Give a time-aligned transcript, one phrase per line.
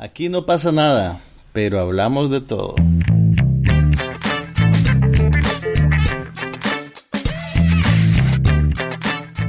[0.00, 1.20] Aquí no pasa nada,
[1.52, 2.76] pero hablamos de todo.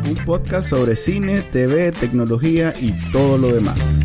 [0.07, 3.99] Un podcast sobre cine, TV, tecnología y todo lo demás.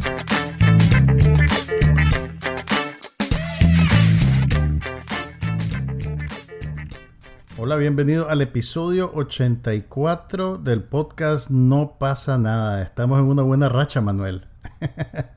[7.57, 12.83] Hola, bienvenido al episodio 84 del podcast No pasa nada.
[12.83, 14.47] Estamos en una buena racha, Manuel.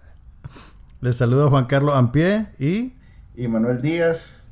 [0.99, 2.95] Les saluda Juan Carlos Ampie y...
[3.35, 4.45] Y Manuel Díaz.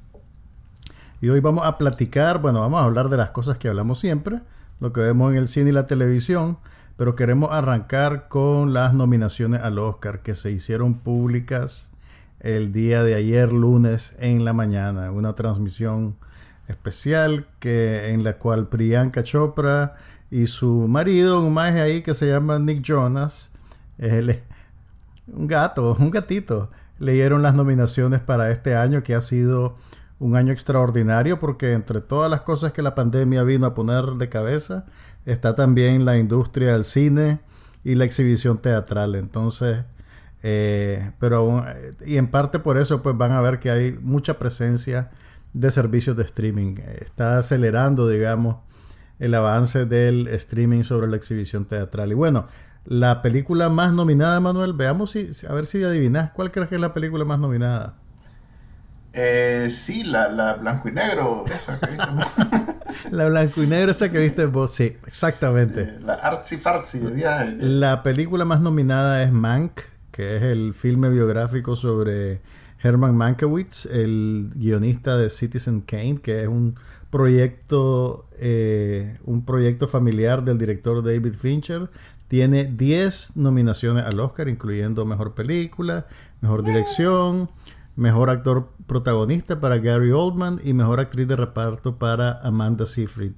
[1.19, 4.41] Y hoy vamos a platicar, bueno, vamos a hablar de las cosas que hablamos siempre,
[4.79, 6.59] lo que vemos en el cine y la televisión,
[6.97, 11.93] pero queremos arrancar con las nominaciones al Oscar que se hicieron públicas
[12.41, 15.09] el día de ayer, lunes, en la mañana.
[15.09, 16.15] Una transmisión
[16.67, 19.95] especial que, en la cual Priyanka Chopra
[20.29, 23.53] y su marido, un maje ahí que se llama Nick Jonas,
[23.97, 24.43] él,
[25.27, 29.75] un gato, un gatito, leyeron las nominaciones para este año que ha sido
[30.19, 34.29] un año extraordinario porque entre todas las cosas que la pandemia vino a poner de
[34.29, 34.85] cabeza
[35.25, 37.39] está también la industria del cine
[37.83, 39.15] y la exhibición teatral.
[39.15, 39.83] Entonces,
[40.43, 41.63] eh, pero
[42.05, 45.11] y en parte por eso pues van a ver que hay mucha presencia
[45.53, 46.75] de servicios de streaming.
[47.01, 48.57] Está acelerando, digamos,
[49.19, 52.11] el avance del streaming sobre la exhibición teatral.
[52.11, 52.47] Y bueno,
[52.85, 56.81] la película más nominada, Manuel, veamos si, a ver si adivinas cuál crees que es
[56.81, 57.95] la película más nominada.
[59.13, 62.05] Eh, sí, la, la blanco y negro, esa que viste
[63.11, 65.99] La blanco y negro, esa que viste vos, sí, exactamente.
[66.01, 67.55] la artsy fartsy de viaje.
[67.59, 69.79] La película más nominada es Mank,
[70.11, 72.41] que es el filme biográfico sobre
[72.83, 76.75] Herman Mankiewicz, el guionista de Citizen Kane, que es un
[77.09, 81.89] proyecto, eh, un proyecto familiar del director David Fincher.
[82.27, 86.07] Tiene 10 nominaciones al Oscar, incluyendo Mejor Película,
[86.41, 87.49] Mejor Dirección,
[87.95, 93.33] Mejor Actor Protagonista para Gary Oldman y Mejor Actriz de Reparto para Amanda Seyfried.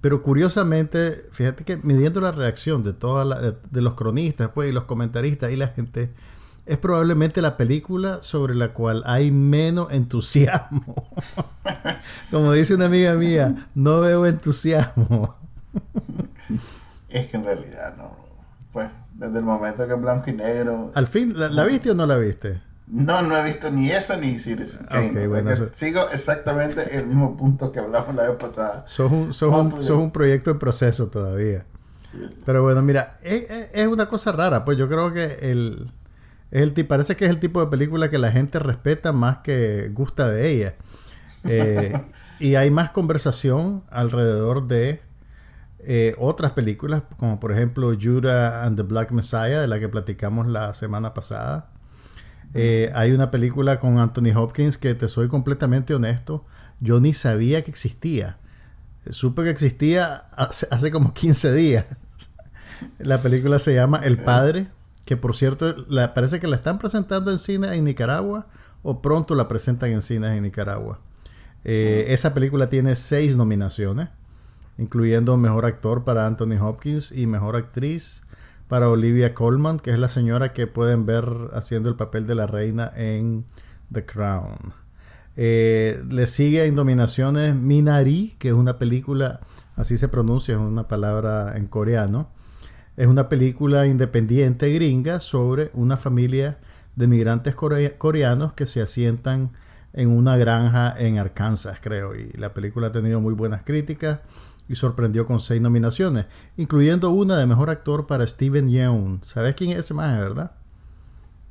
[0.00, 4.72] Pero curiosamente, fíjate que midiendo la reacción de, toda de, de, los cronistas pues, y
[4.72, 6.12] los comentaristas y la gente,
[6.66, 11.10] es probablemente la película sobre la cual hay menos entusiasmo.
[12.30, 15.36] Como dice una amiga mía, no veo entusiasmo.
[17.18, 18.16] es que en realidad no.
[18.72, 20.90] Pues desde el momento que es blanco y negro.
[20.94, 22.60] ¿Al fin la, la viste o no la viste?
[22.86, 25.10] No, no he visto ni esa ni Citizen Kane.
[25.10, 25.50] Okay, bueno.
[25.72, 28.86] Sigo exactamente el mismo punto que hablamos la vez pasada.
[28.86, 31.64] Sos un, sos un, sos un proyecto en proceso todavía.
[32.12, 32.20] Sí.
[32.44, 34.64] Pero bueno, mira, es, es, una cosa rara.
[34.64, 35.90] Pues yo creo que el,
[36.52, 40.28] el parece que es el tipo de película que la gente respeta más que gusta
[40.28, 40.74] de ella.
[41.42, 42.00] Eh,
[42.38, 45.02] y hay más conversación alrededor de
[45.88, 50.48] eh, otras películas, como por ejemplo Judah and the Black Messiah, de la que platicamos
[50.48, 51.70] la semana pasada.
[52.54, 56.44] Eh, hay una película con Anthony Hopkins que te soy completamente honesto,
[56.80, 58.38] yo ni sabía que existía.
[59.08, 61.86] Supe que existía hace, hace como 15 días.
[62.98, 64.66] La película se llama El Padre,
[65.04, 68.48] que por cierto la, parece que la están presentando en cine en Nicaragua
[68.82, 71.00] o pronto la presentan en cines en Nicaragua.
[71.64, 74.08] Eh, esa película tiene seis nominaciones,
[74.78, 78.22] incluyendo Mejor Actor para Anthony Hopkins y Mejor Actriz
[78.68, 82.46] para Olivia Colman, que es la señora que pueden ver haciendo el papel de la
[82.46, 83.44] reina en
[83.92, 84.74] The Crown.
[85.36, 89.40] Eh, le sigue en nominaciones Minari, que es una película,
[89.76, 92.30] así se pronuncia, es una palabra en coreano.
[92.96, 96.58] Es una película independiente gringa sobre una familia
[96.96, 99.52] de migrantes core coreanos que se asientan
[99.92, 102.14] en una granja en Arkansas, creo.
[102.14, 104.20] Y la película ha tenido muy buenas críticas
[104.68, 109.20] y sorprendió con seis nominaciones, incluyendo una de mejor actor para Steven Yeun.
[109.22, 110.52] ¿Sabes quién es ese más, verdad?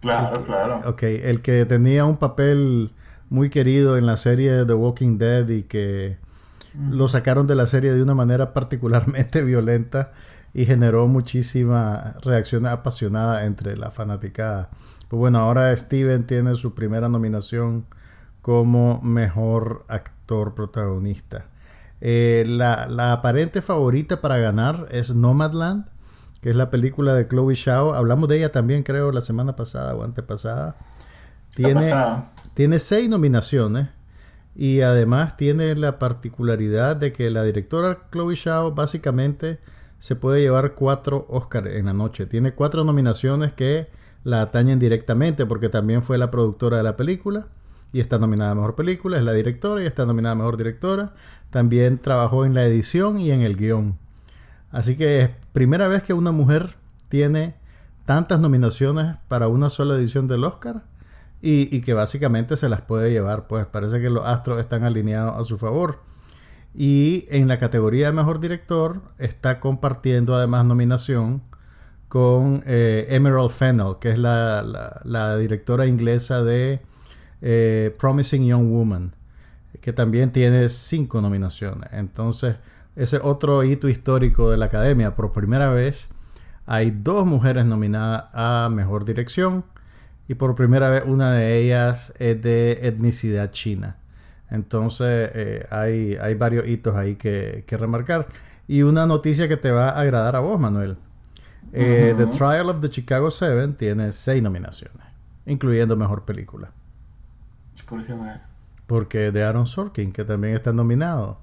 [0.02, 0.82] Claro, claro.
[0.86, 2.92] Ok, el que tenía un papel
[3.30, 6.18] muy querido en la serie The Walking Dead y que
[6.74, 6.94] mm.
[6.94, 10.12] lo sacaron de la serie de una manera particularmente violenta
[10.54, 14.70] y generó muchísima reacción apasionada entre la fanaticada.
[15.10, 17.86] Pues bueno, ahora Steven tiene su primera nominación
[18.42, 21.48] como mejor actor protagonista.
[22.08, 25.88] Eh, la, la, aparente favorita para ganar es Nomadland,
[26.40, 27.96] que es la película de Chloe Zhao.
[27.96, 30.76] Hablamos de ella también, creo, la semana pasada o antepasada.
[31.56, 31.92] Tiene,
[32.54, 33.88] tiene seis nominaciones
[34.54, 39.60] y además tiene la particularidad de que la directora Chloe Zhao básicamente
[39.98, 42.28] se puede llevar cuatro Oscars en la noche.
[42.28, 43.90] Tiene cuatro nominaciones que
[44.24, 47.48] la atañen directamente porque también fue la productora de la película
[47.96, 51.14] y está nominada a Mejor Película, es la directora y está nominada a Mejor Directora.
[51.56, 53.98] También trabajó en la edición y en el guion.
[54.72, 56.76] Así que es primera vez que una mujer
[57.08, 57.56] tiene
[58.04, 60.84] tantas nominaciones para una sola edición del Oscar
[61.42, 65.46] y, que básicamente se las puede llevar, pues parece que los astros están alineados a
[65.46, 66.02] su favor.
[66.74, 71.42] Y en la categoría de mejor director está compartiendo además nominación
[72.10, 76.82] con eh, Emerald Fennell, que es la, directora inglesa de
[77.42, 79.16] eh, Promising Young Woman,
[79.86, 81.94] que también tiene cinco nominaciones.
[81.94, 82.56] Entonces,
[82.96, 85.14] ese otro hito histórico de la academia.
[85.14, 86.10] Por primera vez
[86.66, 89.64] hay dos mujeres nominadas a mejor dirección
[90.28, 93.98] y por primera vez una de ellas es de etnicidad china.
[94.50, 98.26] Entonces eh, hay, hay, varios hitos ahí que, remarcar.
[98.68, 100.98] Y una noticia que te va a agradar a vos, Manuel.
[101.74, 105.06] Eh, the Trial of the Chicago Seven tiene seis nominaciones,
[105.46, 106.72] incluyendo Mejor Película.
[107.88, 108.16] ¿Por qué
[108.88, 111.40] Porque de Aaron Sorkin, que también está nominado.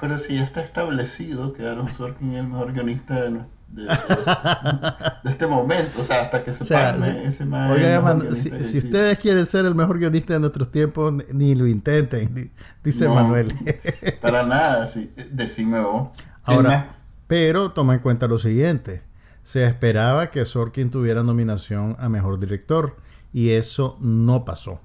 [0.00, 3.30] Pero si ya está establecido que Aaron Sorkin es el mejor guionista de,
[3.70, 9.64] de, este momento, o sea, hasta que se pague ese Oiga, si, ustedes quieren ser
[9.64, 12.50] el mejor guionista de nuestros tiempos, ni lo intenten,
[12.82, 13.52] dice Manuel.
[14.20, 16.08] para nada, sí, decime vos.
[16.42, 16.88] Ahora,
[17.26, 19.02] pero toma en cuenta lo siguiente,
[19.44, 22.96] se esperaba que Sorkin tuviera nominación a mejor director
[23.32, 24.80] y eso no pasó.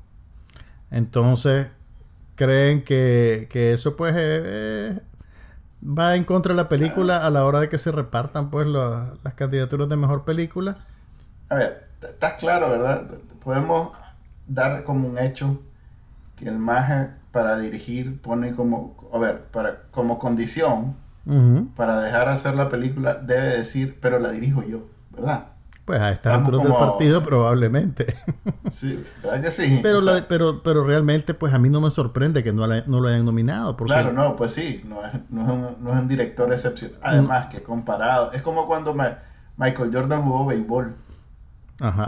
[0.92, 1.68] Entonces,
[2.36, 5.00] creen que, eso pues eh, eh,
[5.84, 9.34] va en contra de la película a la hora de que se repartan pues las
[9.36, 10.76] candidaturas de mejor película.
[11.50, 13.08] A ver, estás claro, ¿verdad?
[13.44, 13.92] Podemos
[14.48, 15.62] dar como un hecho
[16.36, 20.96] que el maje para dirigir pone como, a ver, para, como condición
[21.76, 25.48] para dejar hacer la película debe decir, pero la dirijo yo, ¿verdad?
[25.86, 28.16] Pues a estas alturas del partido probablemente.
[28.68, 29.80] Sí, ¿verdad que sí?
[29.84, 33.24] Pero, pero, pero realmente pues a mí no me sorprende que no, no lo hayan
[33.24, 33.78] nominado.
[33.78, 33.94] Porque...
[33.94, 36.98] Claro, no, pues sí, no es, no es, un, no es un director excepcional.
[37.04, 38.96] Además que comparado, es como cuando
[39.58, 40.96] Michael Jordan jugó béisbol.
[41.80, 42.08] Ajá.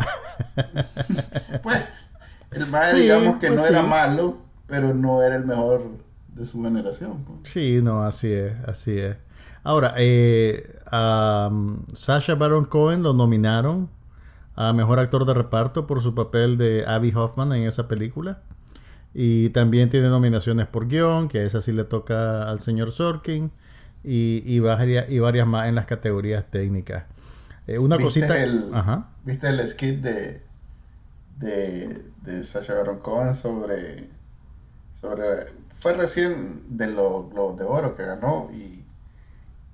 [1.61, 1.83] pues
[2.51, 5.83] el más digamos que pues no era malo, pero no era el mejor
[6.29, 7.23] de su generación.
[7.23, 7.51] Pues.
[7.51, 9.15] Sí, no, así es, así es.
[9.63, 13.89] Ahora, eh, a um, Sasha Baron Cohen lo nominaron
[14.55, 18.41] a Mejor Actor de Reparto por su papel de Abby Hoffman en esa película.
[19.13, 23.51] Y también tiene nominaciones por guion, que a esa sí le toca al señor Sorkin.
[24.03, 27.05] Y, y, varias, y varias más en las categorías técnicas.
[27.65, 28.41] Eh, una cosita...
[28.41, 28.71] El,
[29.25, 30.43] ¿Viste el skit de,
[31.39, 34.09] de, de Sasha Baron Cohen sobre,
[34.93, 35.47] sobre...
[35.71, 38.85] Fue recién de los de Oro que ganó y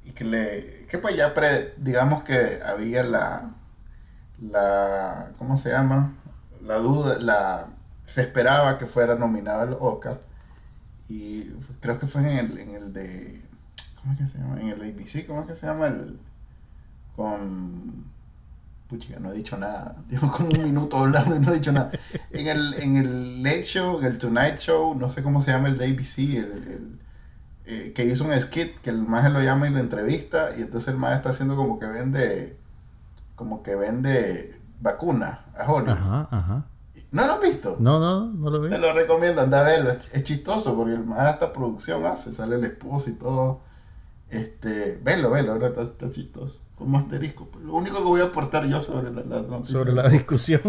[0.06, 3.52] y que le que pues ya pre, digamos que había la
[4.42, 6.14] la ¿cómo se llama?
[6.62, 7.68] la duda la
[8.06, 10.16] se esperaba que fuera nominado al Oscar
[11.10, 11.44] y
[11.80, 13.42] creo que fue en el, en el de
[14.02, 14.62] ¿cómo es que se llama?
[14.62, 15.88] en el ABC ¿cómo es que se llama?
[15.88, 16.20] el
[17.16, 18.12] con
[18.90, 21.92] puchica no he dicho nada llevo como un minuto hablando y no he dicho nada
[22.32, 25.70] en el, en el Late Show en el Tonight Show no sé cómo se llama
[25.70, 27.00] el de ABC el
[27.66, 30.94] eh, que hizo un skit que el maestro lo llama y lo entrevista y entonces
[30.94, 32.58] el maestro está haciendo como que vende
[33.36, 35.98] como que vende vacuna a Hollywood.
[35.98, 36.66] Ajá, ajá.
[37.12, 37.78] ¿No lo has visto?
[37.80, 38.70] No, no, no lo vi.
[38.70, 39.92] Te lo recomiendo, anda a verlo.
[39.92, 43.62] Es, chistoso porque el maestro esta producción hace, sale el esposo y todo.
[44.30, 46.60] Este, velo, velo, está, está chistoso.
[46.76, 47.48] Como asterisco.
[47.64, 49.24] Lo único que voy a aportar yo sobre la,
[49.64, 50.62] sobre la discusión.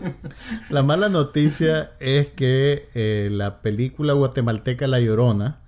[0.70, 5.58] la mala noticia es que eh, la película guatemalteca La Llorona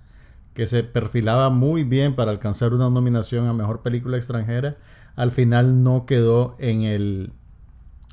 [0.53, 4.77] que se perfilaba muy bien para alcanzar una nominación a mejor película extranjera,
[5.15, 7.31] al final no quedó en el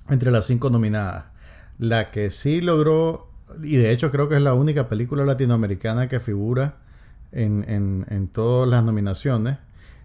[0.09, 1.27] entre las cinco nominadas.
[1.79, 3.31] La que sí logró,
[3.63, 6.77] y de hecho creo que es la única película latinoamericana que figura
[7.31, 7.65] en,
[8.09, 9.59] en todas las nominaciones,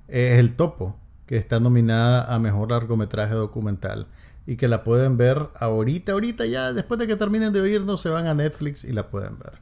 [0.08, 4.08] es El Topo, que está nominada a mejor largometraje documental
[4.46, 8.10] y que la pueden ver ahorita, ahorita ya, después de que terminen de oírnos, se
[8.10, 9.54] van a Netflix y la pueden ver.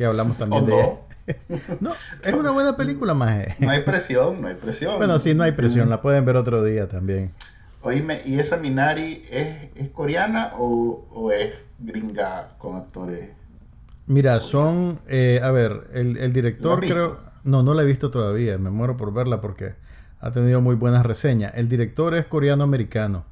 [0.00, 0.72] Que hablamos también de...
[1.80, 1.92] no,
[2.24, 3.38] es una buena película, más.
[3.58, 4.96] No hay presión, no hay presión.
[4.96, 7.32] Bueno, sí, no hay presión, la pueden ver otro día también.
[7.82, 13.28] Oíme, ¿y esa Minari es, coreana o, es gringa con actores?
[14.06, 18.70] Mira, son, eh, a ver, el, director creo, no, no la he visto todavía, me
[18.70, 19.74] muero por verla porque
[20.18, 21.52] ha tenido muy buenas reseñas.
[21.56, 23.26] El director es coreano-americano.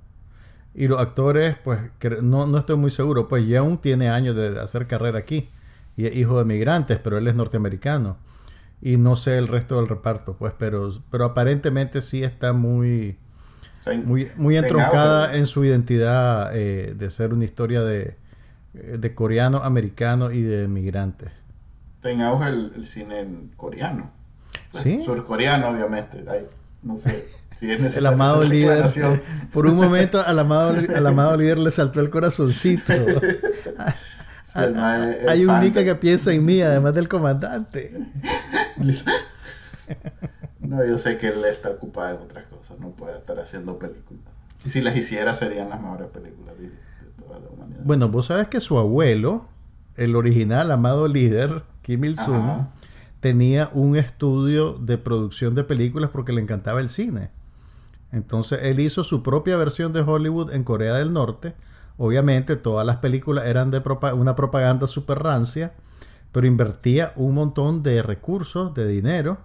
[0.75, 1.81] Y los actores, pues,
[2.21, 5.49] no, no estoy muy seguro, pues ya aún tiene años de hacer carrera aquí
[5.99, 8.19] y es hijo de migrantes, pero él es norteamericano.
[8.81, 13.19] Y no sé el resto del reparto, pues, pero, pero aparentemente sí está muy,
[14.05, 18.17] muy, muy entroncada en su identidad eh, de ser una historia de,
[18.75, 21.31] eh, de coreano, americano y de migrantes.
[21.97, 23.27] Está en auge el, cine
[23.57, 24.13] coreano.
[24.81, 25.03] ¿Sí?
[25.03, 26.25] Surcoreano, obviamente.
[26.85, 27.27] no sé.
[27.57, 28.85] Si es el amado líder.
[29.53, 32.93] Por un momento al amado, al amado líder le saltó el corazoncito.
[34.57, 37.91] El mae es Hay un de- que piensa en mí, además del comandante.
[40.61, 44.23] No, yo sé que él está ocupado en otras cosas, no puede estar haciendo películas.
[44.67, 46.73] Y si las hiciera serían las mejores películas de, de
[47.19, 47.81] toda la humanidad.
[47.85, 49.47] Bueno, vos sabes que su abuelo,
[49.97, 52.67] el original amado líder, Kim Il-sung,
[53.21, 57.31] tenía un estudio de producción de películas porque le encantaba el cine.
[58.13, 61.55] Entonces él hizo su propia versión de Hollywood en Corea del Norte.
[61.99, 65.73] Obviamente todas las películas eran de propa- una propaganda super rancia,
[66.33, 69.39] pero invertía un montón de recursos, de dinero,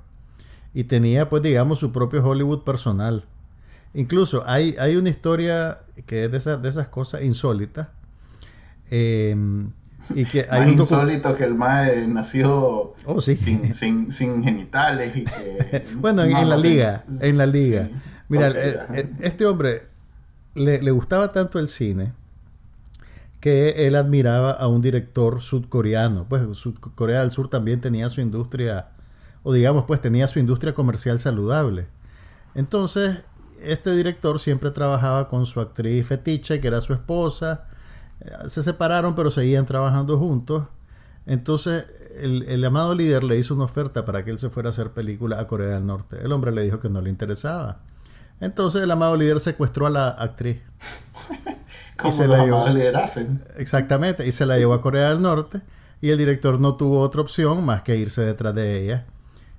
[0.74, 3.26] y tenía pues digamos su propio Hollywood personal.
[3.96, 7.90] Incluso hay, hay una historia que es de, esas de esas cosas insólitas.
[8.92, 9.36] eh,
[10.14, 13.36] y que hay Más insólito que el mae nació Oh, sí.
[13.38, 15.86] sin, sin, sin genitales y que...
[15.96, 16.70] Bueno, en, No, en la sí.
[16.70, 17.86] liga, en la liga.
[17.88, 17.94] Sí.
[18.30, 18.96] Mira, ajá.
[18.98, 19.84] el- este hombre
[20.56, 22.12] le, le gustaba tanto el cine
[23.44, 26.26] que él admiraba a un director sudcoreano.
[26.30, 26.44] Pues
[26.96, 28.92] Corea del Sur también tenía su industria,
[29.44, 31.90] o digamos, pues tenía su industria comercial saludable.
[32.56, 33.18] Entonces,
[33.62, 37.66] este director siempre trabajaba con su actriz fetiche, que era su esposa.
[38.22, 40.64] Eh, Se separaron, pero seguían trabajando juntos.
[41.26, 41.86] Entonces,
[42.22, 44.92] el, el amado líder le hizo una oferta para que él se fuera a hacer
[44.92, 46.16] película a Corea del Norte.
[46.24, 47.80] El hombre le dijo que no le interesaba.
[48.40, 50.62] Entonces, el amado líder secuestró a la actriz.
[51.98, 52.66] Como se los la llevó.
[53.58, 55.62] Exactamente, y se la llevó a Corea del Norte.
[56.02, 59.06] Y el director no tuvo otra opción más que irse detrás de ella.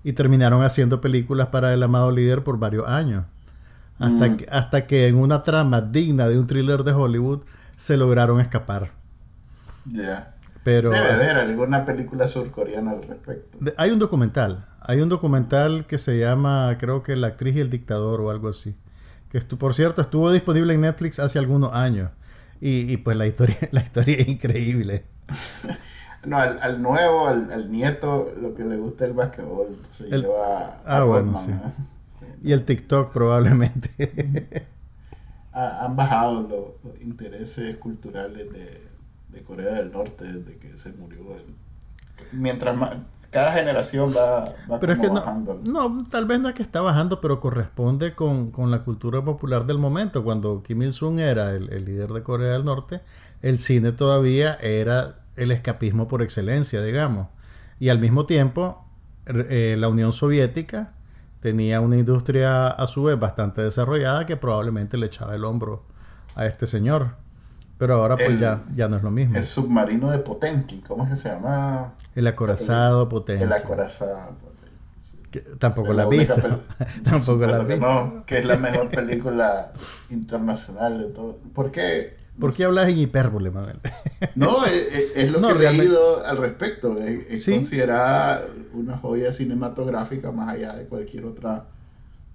[0.02, 3.24] Y terminaron haciendo películas para el amado líder por varios años.
[3.98, 4.36] Hasta, Mm.
[4.36, 7.44] que, hasta que en una trama digna de un thriller de Hollywood
[7.76, 8.90] se lograron escapar.
[9.90, 10.34] Ya.
[10.62, 13.58] Pero Debe haber alguna película surcoreana al respecto.
[13.76, 14.66] Hay un documental.
[14.80, 18.48] Hay un documental que se llama, creo que La actriz y el dictador o algo
[18.48, 18.76] así.
[19.30, 22.10] Que por cierto estuvo disponible en Netflix hace algunos años.
[22.61, 25.04] Y, y pues la historia, la historia es increíble.
[26.26, 29.76] No, al, al nuevo, al, al nieto, lo que le gusta es el basquetbol.
[29.90, 31.50] Se El- lleva a Ah, bueno, Rodman, sí.
[31.52, 31.84] ¿eh?
[32.18, 32.26] Sí.
[32.49, 34.66] Y el TikTok probablemente.
[35.52, 38.88] Ha- han bajado los, los intereses culturales de,
[39.37, 41.54] de Corea del Norte desde que se murió él.
[42.33, 42.90] Mientras más,
[43.30, 45.61] cada generación va, va pero es que no, bajando.
[45.64, 49.66] no, tal vez no es que está bajando, pero corresponde con, con la cultura popular
[49.66, 50.23] del momento.
[50.25, 53.00] Cuando Kim Il-sung era el, el líder de Corea del Norte,
[53.42, 57.28] el cine todavía era el escapismo por excelencia, digamos.
[57.80, 58.85] Y al mismo tiempo,
[59.26, 60.92] eh, la Unión Soviética
[61.40, 65.85] tenía una industria a su vez bastante desarrollada que probablemente le echaba el hombro
[66.37, 67.16] a este señor.
[67.78, 69.36] Pero ahora pues El- ya, ya no es lo mismo.
[69.36, 71.94] El submarino de Potemkin, ¿cómo es que se llama?
[72.14, 73.44] El acorazado potente.
[73.44, 74.36] El acorazado.
[74.98, 75.18] sí.
[75.30, 76.26] Que tampoco la pel-
[77.04, 77.86] tampoco la supuesto que visto.
[77.86, 79.72] no, que es la mejor película
[80.10, 81.38] internacional de todo.
[81.52, 82.14] ¿Por qué?
[82.38, 83.78] ¿Por qué hablas en hipérbole, Manuel?
[84.36, 86.98] No, es, es- es lo No, que he realmente- leído al respecto.
[86.98, 87.52] Es, es Sí.
[87.52, 91.66] considerada una joya cinematográfica más allá de cualquier otra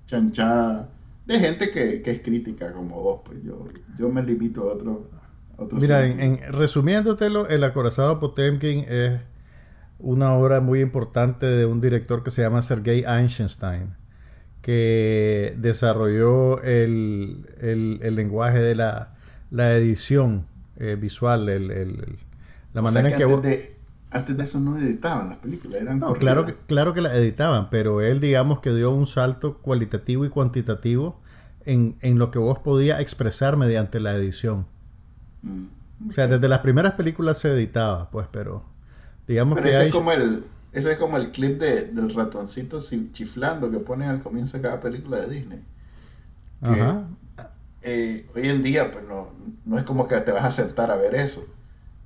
[0.05, 0.89] chanchada
[1.25, 3.21] de gente que, que es crítica como vos.
[3.25, 3.65] Pues yo,
[3.97, 5.07] yo me limito a otro.
[5.59, 9.19] Otro Mira, en, en- resumiéndotelo, El acorazado Potemkin es
[9.99, 13.95] una obra muy importante de un director que se llama Sergei Einstein,
[14.61, 19.15] que desarrolló el, el- el lenguaje de la,
[19.51, 20.47] la edición
[20.77, 22.17] eh, visual, el-
[22.73, 23.23] la O manera sea en que...
[23.23, 23.75] antes, vos- de,
[24.11, 27.69] antes de eso no editaban las películas, eran No, claro que, claro que la editaban,
[27.69, 31.19] pero él digamos que dio un salto cualitativo y cuantitativo
[31.65, 34.65] en, en lo que vos podías expresar mediante la edición.
[35.41, 35.65] Mm.
[36.09, 38.63] O sea, desde las primeras películas se editaba, pues, pero
[39.27, 39.87] digamos Pero que ese hay...
[39.89, 42.79] es como el ese es como el clip de, del ratoncito
[43.11, 45.59] chiflando que ponen al comienzo de cada película de Disney.
[46.63, 47.03] que- Ajá.
[47.81, 49.29] Eh, hoy en día, pues no,
[49.65, 51.43] no es como que te vas a sentar a ver eso,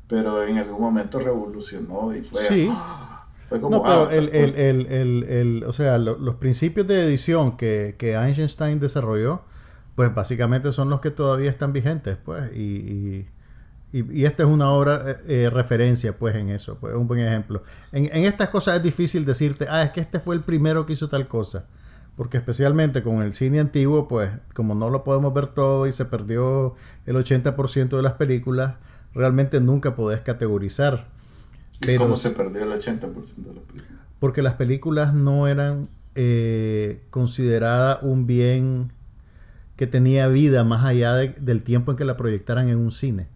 [0.08, 2.70] pero en algún momento revolucionó y fue, Sí.
[2.72, 3.28] ¡ah!
[3.50, 6.88] fue como No, pero Avatar, el, el, el, el, el- o sea, lo- los principios
[6.88, 9.42] de edición que, que Einstein desarrolló,
[9.96, 13.28] pues básicamente son los que todavía están vigentes, pues, y, y,
[14.00, 17.20] y- y esta es una obra eh, eh, referencia, pues, en eso, pues, un buen
[17.20, 17.62] ejemplo.
[17.92, 20.94] En, en estas cosas es difícil decirte, ah, es que este fue el primero que
[20.94, 21.68] hizo tal cosa,
[22.16, 26.06] porque especialmente con el cine antiguo, pues, como no lo podemos ver todo y se
[26.06, 26.74] perdió
[27.06, 28.76] el 80% de las películas,
[29.14, 31.08] realmente nunca podés categorizar.
[31.82, 33.94] ¿Y pero cómo se perdió el 80% de las películas?
[34.20, 38.94] porque las películas no eran eh, consideradas un bien
[39.76, 43.28] que tenía vida más allá de- del tiempo en que la proyectaran en un cine.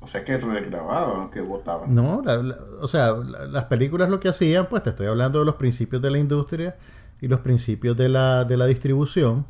[0.00, 1.94] O sea que regrababan, que votaban.
[1.94, 5.38] No, la- la- o sea, la- las películas lo que hacían, pues te estoy hablando
[5.38, 6.76] de los principios de la industria
[7.20, 9.46] y los principios de la, de la distribución.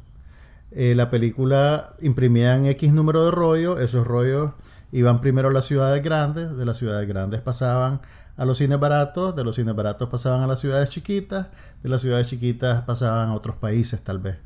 [0.71, 4.53] Eh, la película imprimían X número de rollos, esos rollos
[4.91, 8.01] iban primero a las ciudades grandes, de las ciudades grandes pasaban
[8.37, 11.49] a los cines baratos, de los cines baratos pasaban a las ciudades chiquitas,
[11.83, 14.37] de las ciudades chiquitas pasaban a otros países tal vez.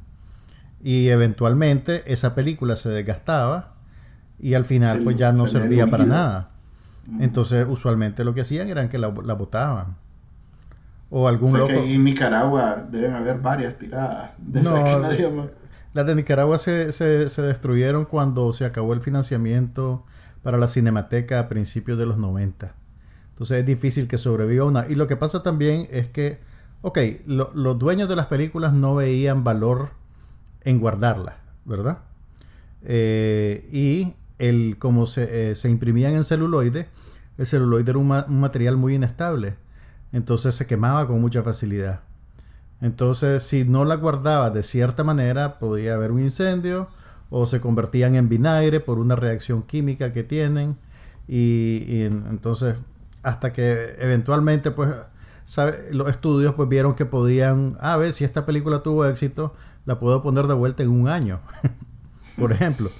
[0.86, 3.72] Y eventualmente esa película se desgastaba
[4.38, 6.48] y al final Se- pues ya no se servía para nada.
[7.20, 9.96] Entonces usualmente lo que hacían era que la, la botaban.
[11.10, 11.72] O O algún sea loco...
[11.72, 14.30] que en Nicaragua deben haber varias tiradas.
[14.38, 14.74] De No,
[15.92, 20.04] Las de Nicaragua se, se, se destruyeron cuando se acabó el financiamiento
[20.44, 22.74] para la cinemateca a principios de los 90.
[23.30, 24.86] Entonces es difícil que sobreviva una.
[24.88, 26.38] Y lo que pasa también es que,
[26.82, 29.90] ok, lo- los dueños de las películas no veían valor
[30.66, 32.00] en guardarlas, ¿verdad?
[32.82, 36.88] Eh, y el, como se, eh, se imprimían en celuloide,
[37.38, 39.56] el celuloide era un, un material muy inestable.
[40.12, 42.00] Entonces se quemaba con mucha facilidad.
[42.80, 46.88] Entonces, si no la guardabas de cierta manera, podía haber un incendio
[47.30, 50.76] o se convertían en vinagre por una reacción química que tienen.
[51.26, 52.76] Y, y en- entonces,
[53.22, 54.92] hasta que eventualmente, pues,
[55.44, 59.54] sabe- los estudios pues vieron que podían, a ver, si esta película tuvo éxito,
[59.86, 61.40] la puedo poner de vuelta en un año,
[62.38, 62.90] por ejemplo,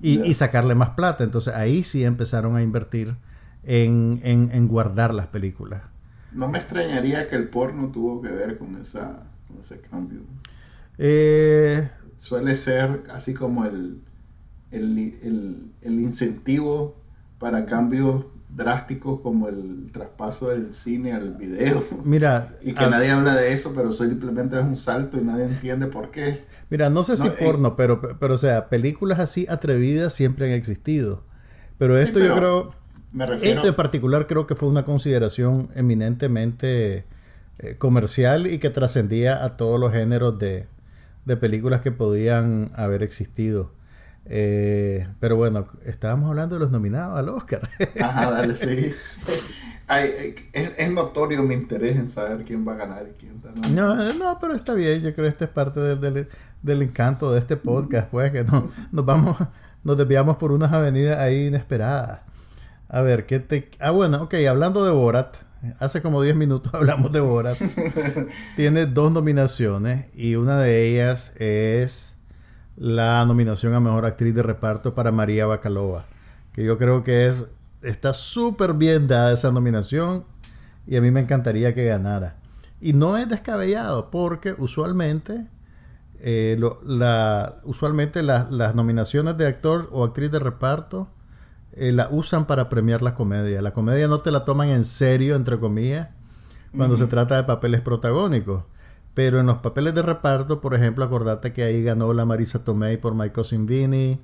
[0.00, 1.24] y, y sacarle más plata.
[1.24, 3.16] Entonces, ahí sí empezaron a invertir
[3.64, 5.82] en, en- en guardar las películas.
[6.32, 10.20] No me extrañaría que el porno tuvo que ver con, esa, con ese cambio.
[10.98, 14.02] Eh, Suele ser así como el,
[14.70, 16.96] el, el, el incentivo
[17.38, 21.82] para cambios drásticos como el traspaso del cine al video.
[22.04, 25.86] mira, Y que nadie habla de eso, pero simplemente es un salto y nadie entiende
[25.88, 26.44] por qué.
[26.70, 30.46] Mira, no sé si No, eh, porno, pero, pero o sea, películas así atrevidas siempre
[30.46, 31.22] han existido.
[31.78, 32.74] Pero Sí, esto yo creo,
[33.12, 33.56] Me refiero.
[33.56, 37.04] esto en particular creo que fue una consideración eminentemente
[37.58, 40.66] eh, comercial y que trascendía a todos los géneros de,
[41.24, 43.70] de películas que podían haber existido.
[44.26, 47.68] Eh, pero bueno, estábamos hablando de los nominados al Oscar.
[48.00, 48.92] Ajá, dale, sí.
[49.86, 53.34] Ay, ay, es, es notorio mi interés en saber quién va a ganar y quién
[53.74, 53.94] no.
[53.94, 55.02] No, eh, no, pero está bien.
[55.02, 56.28] Yo creo que esta es parte del, del-
[56.62, 59.36] del encanto de este podcast, pues, que no, nos vamos,
[59.82, 62.20] nos desviamos por unas avenidas ahí inesperadas.
[62.88, 63.68] A ver, ¿qué te...
[63.80, 65.36] Ah, bueno, ok, hablando de Borat,
[65.80, 67.58] hace como 10 minutos hablamos de Borat.
[68.56, 72.13] Tiene dos nominaciones y una de ellas es
[72.76, 76.04] la nominación a Mejor Actriz de Reparto para María Bacalova,
[76.52, 77.46] que yo creo que es
[77.82, 80.24] está súper bien dada esa nominación
[80.86, 82.36] y a mí me encantaría que ganara.
[82.80, 85.48] Y no es descabellado porque usualmente
[86.20, 91.08] eh, lo- la, usualmente la- las nominaciones de actor o actriz de reparto
[91.72, 93.60] eh, la usan para premiar la comedia.
[93.60, 96.08] La comedia no te la toman en serio, entre comillas,
[96.76, 98.64] cuando se trata de papeles protagónicos.
[99.14, 102.96] Pero en los papeles de reparto, por ejemplo, acordate que ahí ganó la Marisa Tomei
[102.96, 104.20] por My Cousin Vinny,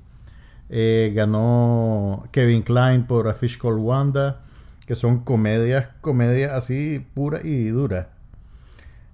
[1.14, 4.40] ganó Kevin Klein por A Fish Called Wanda,
[4.86, 8.08] que son comedias, comedias así puras y duras.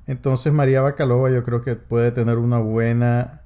[0.07, 3.43] Entonces María Bacalova yo creo que puede tener una buena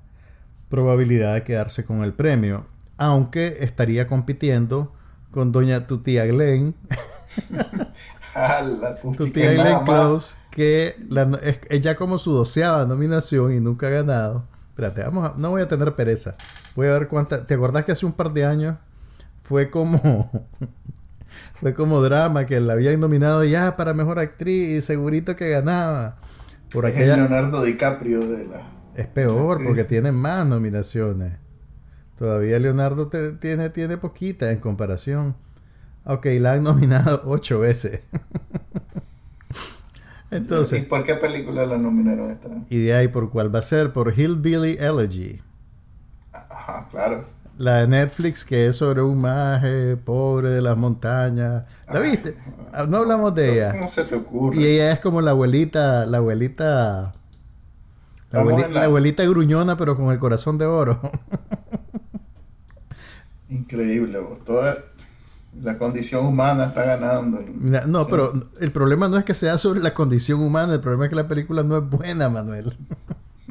[0.69, 2.66] probabilidad de quedarse con el premio,
[2.99, 4.93] aunque estaría compitiendo
[5.33, 6.75] con doña tu tía Glenn,
[8.35, 9.85] Ah, la tu que tía Glenn.
[9.85, 14.45] Close, que la es ella como su doceava nominación y nunca ha ganado.
[14.71, 16.37] Espérate, vamos a- no voy a tener pereza.
[16.77, 17.47] Voy a ver cuánta.
[17.47, 18.77] ¿Te acordás que hace un par de años
[19.43, 19.90] fue como
[21.61, 26.16] fue como drama que la habían nominado ya para mejor actriz y segurito que ganaba?
[26.73, 28.62] Por Es el aquella Leonardo DiCaprio de la.
[28.95, 31.33] es peor porque tiene más nominaciones.
[32.16, 35.35] Todavía Leonardo te- tiene tiene poquita en comparación.
[36.04, 38.00] Ok, la han nominado ocho veces.
[40.30, 42.48] ¿Y Entonces, por qué película la nominaron esta?
[42.68, 45.40] y de ahí por cuál va a ser, por Hillbilly Elegy.
[46.32, 47.24] Ajá, claro.
[47.58, 51.64] La de Netflix que es sobre un maje pobre de las montañas.
[51.88, 51.98] ¿La Ah.
[51.98, 52.34] viste?
[52.72, 53.72] Ah, No hablamos de ella.
[53.72, 54.56] ¿Cómo se te ocurre?
[54.56, 57.12] Y ella es como la abuelita, la abuelita,
[58.30, 61.00] la, Vamos abueli- en la- la abuelita gruñona pero con el corazón de oro.
[63.50, 64.44] Increíble, vos.
[64.44, 64.76] Toda
[65.62, 67.40] la condición humana está ganando.
[67.87, 68.09] No, Sí.
[68.11, 71.16] pero el problema no es que sea sobre la condición humana, el problema es que
[71.16, 72.77] la película no es buena, Manuel.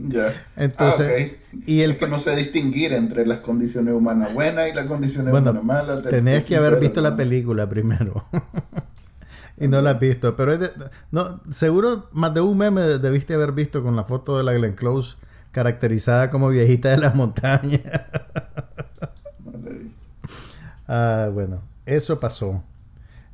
[0.01, 0.31] Ya.
[0.55, 1.63] Entonces, Ah, ok.
[1.67, 5.29] y el es que no sé distinguir entre las condiciones humanas buenas y las condiciones
[5.29, 6.03] Bueno, humanas malas.
[6.03, 8.23] te- Tenés te que haber visto la película primero.
[9.57, 10.37] y no la has visto.
[10.37, 10.71] Pero es de-
[11.11, 14.71] no, seguro más de un meme debiste haber visto con la foto de la Glenn
[14.71, 15.17] Close
[15.51, 17.81] caracterizada como viejita de las montañas.
[20.87, 21.61] Ah, bueno,
[21.95, 22.63] eso pasó.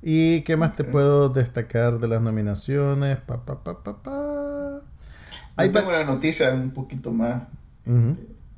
[0.02, 3.20] ¿Y qué más te puedo destacar de las nominaciones?
[3.22, 4.12] Pa, pa, pa, pa, pa.
[4.12, 7.44] Va- tengo una noticia un poquito más
[7.86, 8.18] Ujú.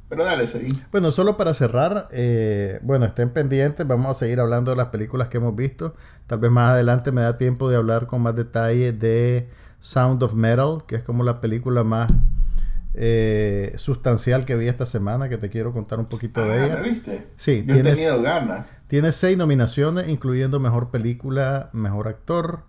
[0.10, 0.74] Pero dale, seguí.
[0.92, 5.28] Bueno, solo para cerrar, eh, bueno, estén pendientes, vamos a seguir hablando de las películas
[5.28, 5.96] que hemos visto.
[6.28, 9.50] Tal vez más adelante me da tiempo de hablar con más detalle de
[9.82, 12.10] Sound of Metal, que es como la película más
[12.94, 16.76] eh, sustancial que vi esta semana, que te quiero contar un poquito de Ah, ella.
[16.76, 17.28] ¿la viste?
[17.36, 18.66] Sí, Yo he tienes- tenido ganas.
[18.88, 22.64] Tiene seis nominaciones, incluyendo Mejor Película, Mejor Actor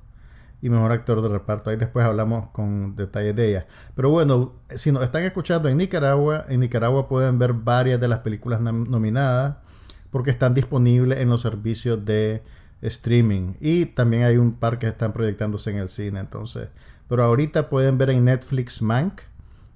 [0.60, 1.70] y Mejor Actor de Reparto.
[1.70, 3.66] Ahí después hablamos con detalles de ella.
[3.94, 8.18] Pero bueno, si nos están escuchando en Nicaragua, en Nicaragua pueden ver varias de las
[8.20, 9.56] películas nom- nominadas
[10.10, 12.42] porque están disponibles en los servicios de
[12.82, 13.54] streaming.
[13.60, 16.18] Y también hay un par que están proyectándose en el cine.
[16.18, 16.68] Entonces,
[17.08, 19.20] pero ahorita pueden ver en Netflix Mank,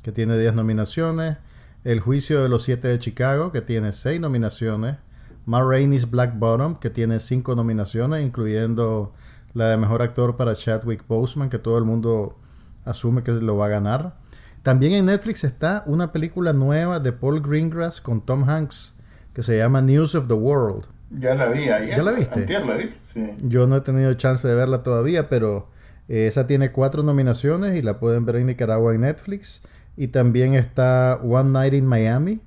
[0.03, 1.37] que tiene 10 nominaciones.
[1.85, 4.97] El Juicio de los Siete de Chicago, que tiene 6 nominaciones.
[5.45, 9.13] Ma Rainey's Black Bottom, que tiene 5 nominaciones, incluyendo
[9.55, 12.39] la de Mejor Actor para Chadwick Boseman, que todo el mundo
[12.85, 14.17] asume que lo va a ganar.
[14.63, 19.01] También en Netflix está una película nueva de Paul Greengrass con Tom Hanks,
[19.35, 20.87] que se llama News of the World.
[21.11, 21.97] Ya la vi ayer.
[21.97, 22.41] ¿Ya la viste?
[22.41, 23.35] Antier la vi, sí.
[23.43, 25.69] Yo no he tenido chance de verla todavía, pero
[26.09, 29.63] eh, esa tiene cuatro nominaciones y la pueden ver en Nicaragua en Netflix.
[29.97, 32.41] Y también está One Night in Miami,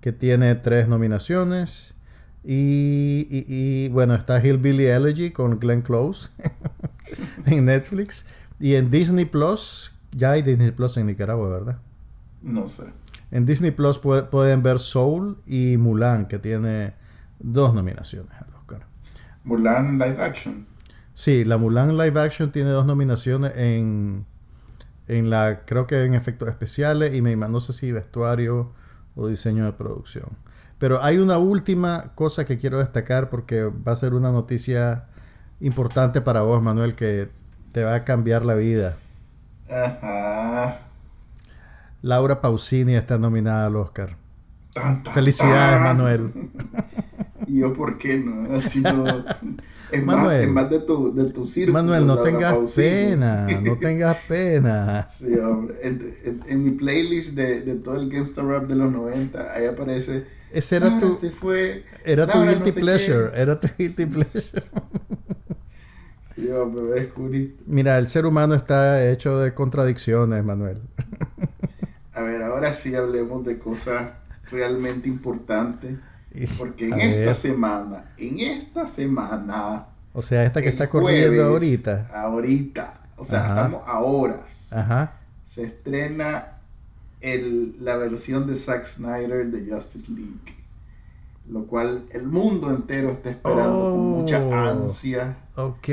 [0.00, 1.94] que tiene tres nominaciones.
[2.42, 6.30] Y, y- y, bueno, está Hillbilly Elegy con Glenn Close
[7.46, 8.28] en Netflix.
[8.58, 11.78] Y en Disney Plus, ya hay Disney Plus en Nicaragua, ¿verdad?
[12.42, 12.84] No sé.
[13.30, 16.94] En Disney Plus pue- pueden ver Soul y Mulan, que tiene
[17.38, 18.86] dos nominaciones al Oscar.
[19.44, 20.66] Mulan Live Action.
[21.14, 24.24] Sí, la Mulan Live Action tiene dos nominaciones en,
[25.08, 28.72] en la, creo que en efectos especiales y me no sé si vestuario
[29.16, 30.30] o diseño de producción.
[30.80, 35.04] Pero hay una última cosa que quiero destacar porque va a ser una noticia
[35.60, 37.28] importante para vos, Manuel, que
[37.72, 38.96] te va a cambiar la vida.
[39.68, 40.78] Ajá.
[42.02, 44.16] Laura Pausini está nominada al Oscar.
[44.72, 45.82] Tan, tan, Felicidades, tan.
[45.82, 46.32] Manuel.
[47.46, 48.56] ¿Y yo por qué no?
[48.56, 49.04] Así no.
[49.92, 50.44] Es más, Manuel.
[50.44, 51.78] es más de tu, de tu círculo.
[51.82, 52.86] Manuel, no tengas Pausini.
[52.88, 55.06] pena, no tengas pena.
[55.08, 55.74] Sí, hombre.
[55.82, 59.66] En, en- en mi playlist de, de todo el gangsta rap de los 90, ahí
[59.66, 60.26] aparece.
[60.52, 61.84] Ese era "Laura tu, se fue.
[62.04, 63.40] era tu no guilty sé pleasure, qué".
[63.42, 64.62] era tu guilty pleasure.
[66.34, 67.56] Sí, hombre, me descubrí.
[67.66, 70.80] Mira, el ser humano está hecho de contradicciones, Manuel.
[72.12, 74.12] A ver, ahora sí hablemos de cosas
[74.50, 75.96] realmente importantes.
[76.58, 79.86] Porque en a esta ver, semana, en esta semana.
[80.12, 82.06] o sea, esta que está corriendo jueves, ahorita.
[82.14, 83.00] Ahorita.
[83.16, 83.54] O sea, Ajá.
[83.56, 84.72] estamos a horas.
[84.72, 85.14] Ajá.
[85.44, 86.59] Se estrena
[87.20, 90.56] el, la versión de Zack Snyder de Justice League.
[91.48, 94.54] Lo cual el mundo entero está esperando con mucha Oh.
[94.54, 95.36] ansia.
[95.56, 95.88] Ok,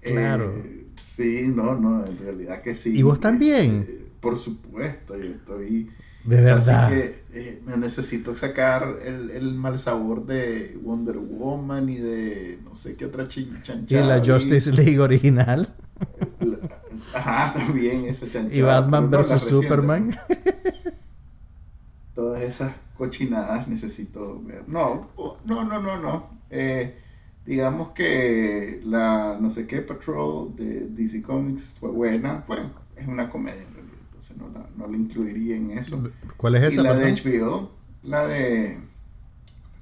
[0.00, 0.52] claro.
[0.56, 2.96] Eh, sí, no, no, en realidad que sí.
[2.98, 3.86] ¿Y vos también?
[3.88, 5.90] Eh, por supuesto, yo estoy.
[6.24, 6.86] de verdad.
[6.86, 12.58] Así que eh, me necesito sacar el, el mal sabor de Wonder Woman y de
[12.64, 13.52] no sé qué otra chin-
[13.88, 14.22] y la.
[14.24, 15.74] Justice League original.
[17.14, 18.56] Ajá, también esa chanchada.
[18.56, 19.42] Y Batman no, vs.
[19.42, 20.16] Superman.
[22.14, 24.68] Todas esas cochinadas necesito ver.
[24.68, 25.10] No,
[25.44, 26.30] no, no, no, no.
[26.50, 26.96] Eh,
[27.44, 32.42] digamos que la no sé qué Patrol de DC Comics fue buena.
[32.42, 32.58] Fue,
[32.96, 33.98] es una comedia en realidad.
[34.06, 36.02] Entonces no la, no la incluiría en eso.
[36.36, 36.82] ¿Cuál es Y esa?
[36.82, 37.12] la de?
[37.12, 37.70] HBO,
[38.02, 38.78] la de.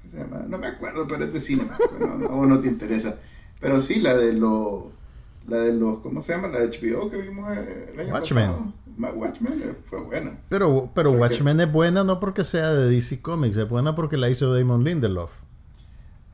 [0.03, 0.45] ¿qué se llama?
[0.47, 1.63] No me acuerdo, pero es de cine.
[1.99, 3.17] no, no, vos no te interesa.
[3.61, 4.83] Pero sí, la de los.
[5.47, 5.99] La de los.
[5.99, 6.47] ¿Cómo se llama?
[6.47, 8.47] La de HBO que vimos el año Watchmen.
[8.47, 8.73] pasado.
[9.15, 10.39] Watchmen eh, fue buena.
[10.49, 13.67] Pero, pero O sea que- Watchmen es buena no porque sea de DC Comics, es
[13.67, 15.31] buena porque la hizo Damon Lindelof.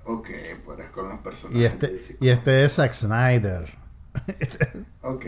[0.05, 0.29] Ok,
[0.65, 1.57] pues con los personajes.
[1.57, 3.69] Y de este, DC y este es Zack Snyder.
[5.03, 5.25] Ok,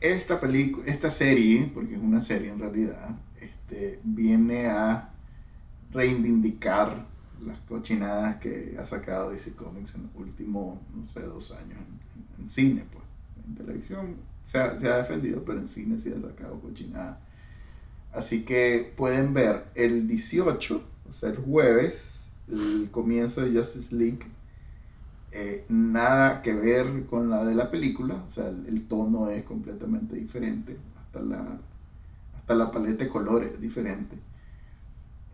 [0.00, 5.14] esta película, esta serie, porque es una serie en realidad, este, viene a
[5.92, 7.06] reivindicar
[7.44, 11.78] las cochinadas que ha sacado DC Comics en los últimos, no sé, dos años
[12.36, 12.84] en, en cine.
[13.46, 17.18] En televisión se ha, se defendido, pero en cine sí ha sacado cochinadas.
[18.12, 24.20] Así que pueden ver el 18, o sea, el jueves, el comienzo de Justice League
[25.36, 29.42] eh, nada que ver con la de la película, o sea, el, el tono es
[29.42, 31.58] completamente diferente, hasta la,
[32.36, 34.16] hasta la paleta de colores es diferente.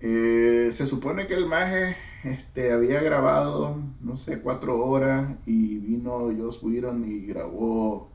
[0.01, 6.31] Eh, se supone que el maje este, había grabado, no sé, cuatro horas y vino
[6.37, 8.11] Joss Whedon y grabó,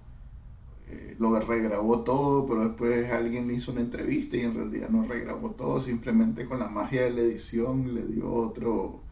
[0.89, 5.03] eh, lo regrabó todo, pero después alguien le hizo una entrevista y en realidad no
[5.05, 9.05] regrabó todo, simplemente con la magia de la edición le dio otro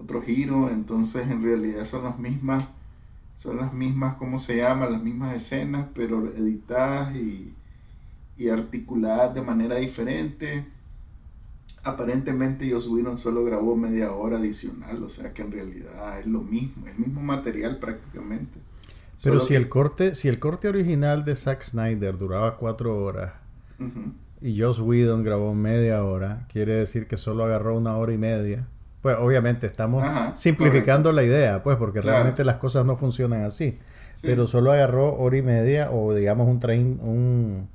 [0.00, 2.64] otro giro, entonces en realidad son las mismas,
[3.34, 4.86] son las mismas, ¿cómo se llama?
[4.86, 7.54] Las mismas escenas, pero editadas y,
[8.38, 10.66] y articuladas de manera diferente.
[11.86, 16.42] Aparentemente Joss Whedon solo grabó media hora adicional, o sea que en realidad es lo
[16.42, 18.58] mismo, el mismo material prácticamente.
[19.22, 23.32] Pero si el corte, si el corte original de Zack Snyder duraba cuatro horas
[24.40, 28.66] y Joss Whedon grabó media hora, quiere decir que solo agarró una hora y media.
[29.00, 33.78] Pues obviamente estamos simplificando la idea, pues, porque realmente las cosas no funcionan así.
[34.22, 36.58] Pero solo agarró hora y media o digamos un,
[37.00, 37.68] un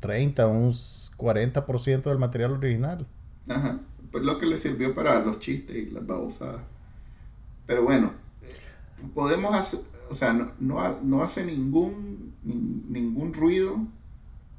[0.00, 3.06] 30 un 40% del material original.
[3.48, 3.80] Ajá.
[4.10, 6.62] Pues lo que le sirvió para los chistes y las babosadas.
[7.66, 8.12] Pero bueno,
[9.14, 9.80] podemos hacer,
[10.10, 13.78] o sea, no, no, hace ningún, ningún ruido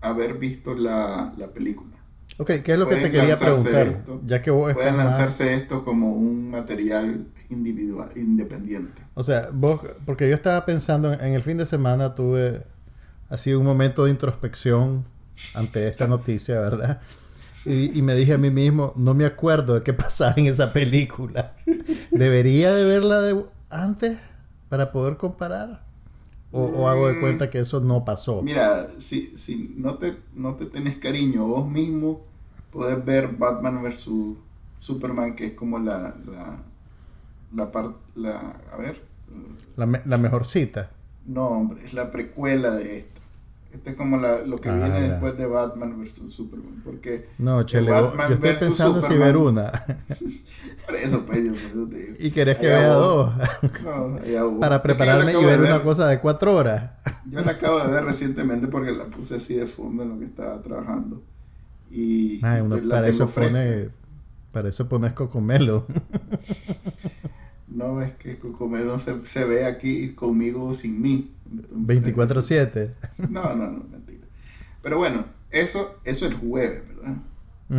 [0.01, 1.91] haber visto la, película.
[2.37, 4.03] Ok, ¿qué es lo que te quería preguntar?
[4.25, 9.01] ya que vos pueden lanzarse esto como un material individual, independiente.
[9.15, 12.61] O sea, vos, porque yo estaba pensando, en el fin de semana tuve
[13.29, 15.05] así un momento de introspección
[15.53, 17.01] ante esta noticia, ¿verdad?
[17.67, 21.53] Y, me dije a mí mismo, no me acuerdo de qué pasaba en esa película.
[22.11, 24.17] ¿Debería de verla de antes
[24.69, 25.85] para poder comparar?
[26.51, 28.41] O, hago de cuenta que eso no pasó?
[28.41, 32.21] Mira, si, si no, te, no te tenés cariño vos mismo,
[32.71, 34.09] puedes ver Batman vs.
[34.79, 36.15] Superman, que es como la...
[36.25, 36.63] la,
[37.53, 39.01] la, la a ver.
[39.75, 40.89] La, la mejor cita.
[41.25, 43.16] No, hombre, es la precuela de esto.
[43.77, 46.33] Este es como la, lo que ah, viene después de Batman vs.
[46.33, 46.81] Superman.
[46.83, 49.71] Porque no, chele, yo estoy pensando si ver una.
[50.85, 52.15] por eso, pues, yo, por eso te digo.
[52.19, 53.33] ¿Y querés que vea dos?
[53.83, 56.89] No, Para prepararme y ver, una cosa de cuatro horas.
[57.25, 60.25] yo la acabo de ver recientemente porque la puse así de fondo en lo que
[60.25, 61.21] estaba trabajando.
[61.91, 63.89] Y, Ay, uno para, eso pone,
[64.51, 65.85] para eso pones cocomelo.
[67.77, 71.31] no, es que cocomelo se, se ve aquí conmigo sin mí.
[71.71, 72.91] 24-7.
[73.29, 74.25] No, no, no, mentira.
[74.81, 77.17] Pero bueno, eso, eso el jueves, ¿verdad?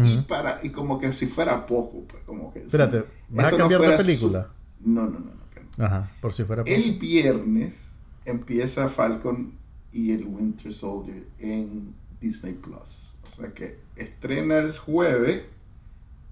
[0.04, 2.60] Y para, y como que si fuera poco, pues como que.
[2.60, 4.52] Espérate, ¿vas a cambiar la película?
[4.80, 5.32] No, no, no,
[5.78, 5.84] no.
[5.84, 6.74] Ajá, por si fuera poco.
[6.74, 7.74] El viernes
[8.24, 9.52] empieza Falcon
[9.92, 13.14] y el Winter Soldier en Disney Plus.
[13.26, 15.42] O sea que estrena el jueves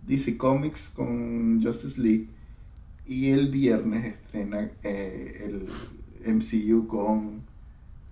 [0.07, 2.29] DC Comics con Justice League
[3.07, 7.43] y el viernes estrena eh, el MCU con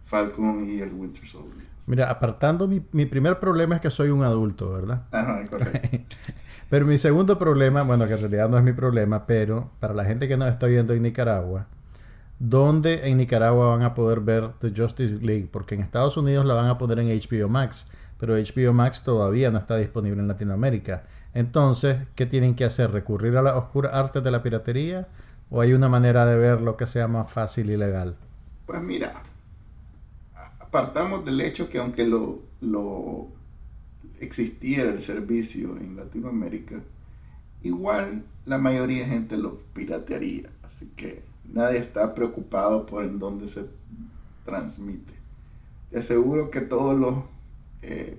[0.04, 1.66] Falcon y el Winter Soldier.
[1.86, 5.02] Mira, apartando mi, mi primer problema es que soy un adulto, ¿verdad?
[5.10, 6.16] Ajá, correcto.
[6.70, 10.04] pero mi segundo problema, bueno, que en realidad no es mi problema, pero para la
[10.04, 11.66] gente que nos está viendo en Nicaragua,
[12.38, 15.48] ¿dónde en Nicaragua van a poder ver The Justice League?
[15.50, 19.50] Porque en Estados Unidos la van a poner en HBO Max, pero HBO Max todavía
[19.50, 21.04] no está disponible en Latinoamérica.
[21.34, 22.92] Entonces, ¿qué tienen que hacer?
[22.92, 25.08] ¿Recurrir a la oscura arte de la piratería?
[25.50, 28.16] ¿O hay una manera de ver lo que sea más fácil y legal?
[28.66, 29.22] Pues mira,
[30.60, 33.28] apartamos del hecho que aunque lo, lo
[34.20, 36.80] existiera el servicio en Latinoamérica,
[37.62, 40.50] igual la mayoría de gente lo piratearía.
[40.62, 43.66] Así que nadie está preocupado por en dónde se
[44.44, 45.12] transmite.
[45.90, 47.24] Te aseguro que todos los
[47.82, 48.18] eh,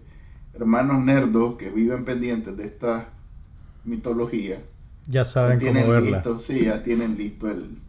[0.56, 3.10] hermanos nerdos que viven pendientes de esta
[3.84, 4.58] mitología
[5.08, 6.18] ya saben cómo verla.
[6.18, 7.82] Listo, sí, ya tienen listo el,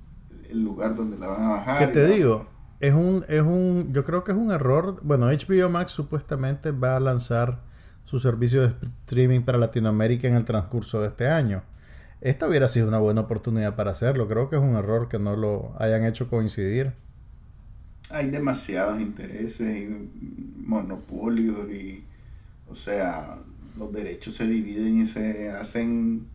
[0.52, 1.78] lugar donde la van a bajar.
[1.78, 2.46] ¿Qué te digo?
[2.80, 5.00] Es un, es un, yo creo que es un error.
[5.02, 7.60] Bueno, HBO Max supuestamente va a lanzar
[8.04, 8.74] su servicio de
[9.06, 11.62] streaming para Latinoamérica en el transcurso de este año.
[12.20, 14.28] Esta hubiera sido una buena oportunidad para hacerlo.
[14.28, 16.92] Creo que es un error que no lo hayan hecho coincidir.
[18.10, 20.10] Hay demasiados intereses y
[20.64, 22.04] monopolios y,
[22.68, 23.38] o sea,
[23.78, 26.26] los derechos se dividen y se hacen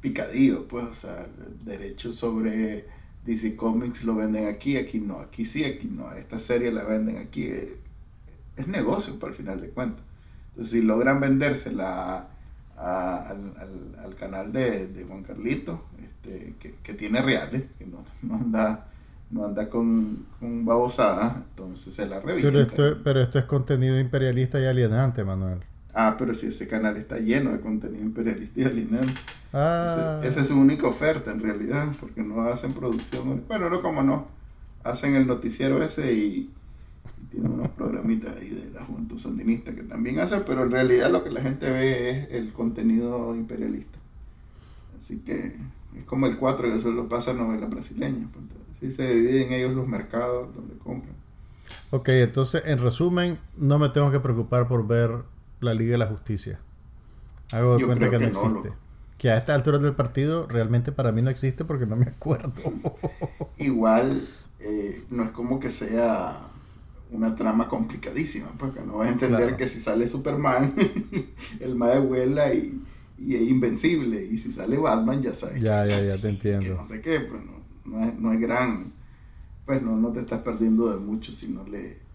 [0.00, 1.26] picadillo, pues, o sea,
[1.64, 2.86] derechos sobre
[3.24, 7.18] DC Comics lo venden aquí, aquí no, aquí sí, aquí no, esta serie la venden
[7.18, 10.02] aquí, es, negocio para el final de cuentas.
[10.50, 12.28] Entonces, si logran vendérsela
[12.76, 18.02] al, canal de, Juan Carlito, este, que, tiene reales, que no,
[18.34, 18.86] anda
[19.30, 22.48] no anda con, con babosada, entonces se la revienta.
[22.48, 25.60] Pero esto, pero esto es contenido imperialista y alienante, Manuel.
[25.98, 29.14] Ah, pero si ese canal está lleno de contenido imperialista y alienante.
[29.54, 30.20] Ah.
[30.22, 33.44] esa es su única oferta en realidad, porque no hacen producción.
[33.48, 34.26] Bueno, no como no.
[34.84, 36.50] Hacen el noticiero ese y,
[37.30, 41.24] tienen unos programitas ahí de la Juventud Sandinista que también hacen, pero en realidad lo
[41.24, 43.98] que la gente ve es el contenido imperialista.
[45.00, 45.56] Así que
[45.96, 48.28] es como el 4 que solo pasa novela brasileña.
[48.34, 48.44] Pues,
[48.76, 51.16] así se dividen ellos los mercados donde compran.
[51.88, 55.24] Ok, entonces en resumen, no me tengo que preocupar por ver
[55.60, 56.60] la Liga de la Justicia.
[57.52, 58.72] Hago de cuenta que, no existe.
[59.18, 62.52] Que a esta altura del partido realmente para mí no existe porque no me acuerdo.
[63.58, 64.22] Igual
[64.60, 66.36] eh, no es como que sea
[67.10, 70.74] una trama complicadísima, porque no vas a entender que si sale Superman,
[71.60, 72.82] el mae vuela y,
[73.18, 74.24] y es invencible.
[74.24, 75.60] Y si sale Batman, ya sabes.
[75.60, 76.66] Ya, que ya, ya así, te entiendo.
[76.66, 78.92] que no sé qué, pues no, no, es, no es gran.
[79.64, 82.05] Pues no, no te estás perdiendo de mucho si no le.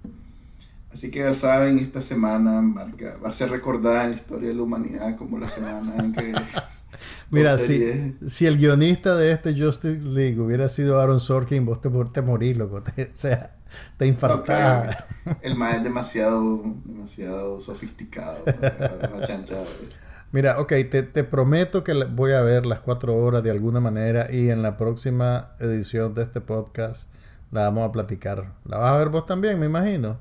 [0.93, 4.55] Así que ya saben, esta semana marca, va a ser recordada en la historia de
[4.55, 6.33] la humanidad como la semana en que.
[7.31, 11.89] Mira, si, si el guionista de este Justice League hubiera sido Aaron Sorkin, vos te,
[12.13, 12.83] te morís, loco.
[12.83, 13.55] Te- o sea,
[13.97, 14.97] te infartás.
[15.25, 18.43] Ok, El más es demasiado, demasiado sofisticado.
[20.33, 24.27] Mira, ok, te, te prometo que voy a ver las cuatro horas de alguna manera
[24.31, 27.09] y en la próxima edición de este podcast
[27.51, 28.53] la vamos a platicar.
[28.65, 30.17] ¿La vas a ver vos también, me imagino?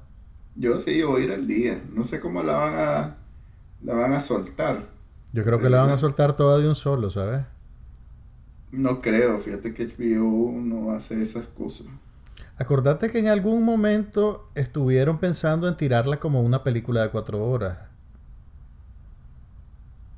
[0.60, 1.82] Yo sí, yo voy a ir al día.
[1.94, 3.16] No sé cómo la van a,
[3.82, 4.84] la van a soltar.
[5.32, 7.46] Yo creo que la van a soltar toda de un solo, ¿sabes?
[8.70, 11.86] No creo, fíjate que HBO no hace esas cosas.
[12.58, 17.78] Acordate que en algún momento estuvieron pensando en tirarla como una película de cuatro horas.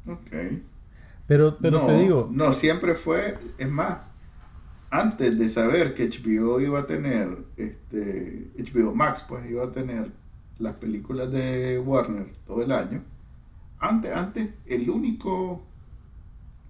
[0.08, 0.60] Ok.
[1.28, 3.98] Pero, pero no, te digo, No, siempre fue, es más,
[4.90, 10.10] antes de saber que HBO iba a tener, este, HBO Max, pues iba a tener
[10.62, 13.02] las películas de Warner todo el año.
[13.80, 15.62] Antes, antes, el único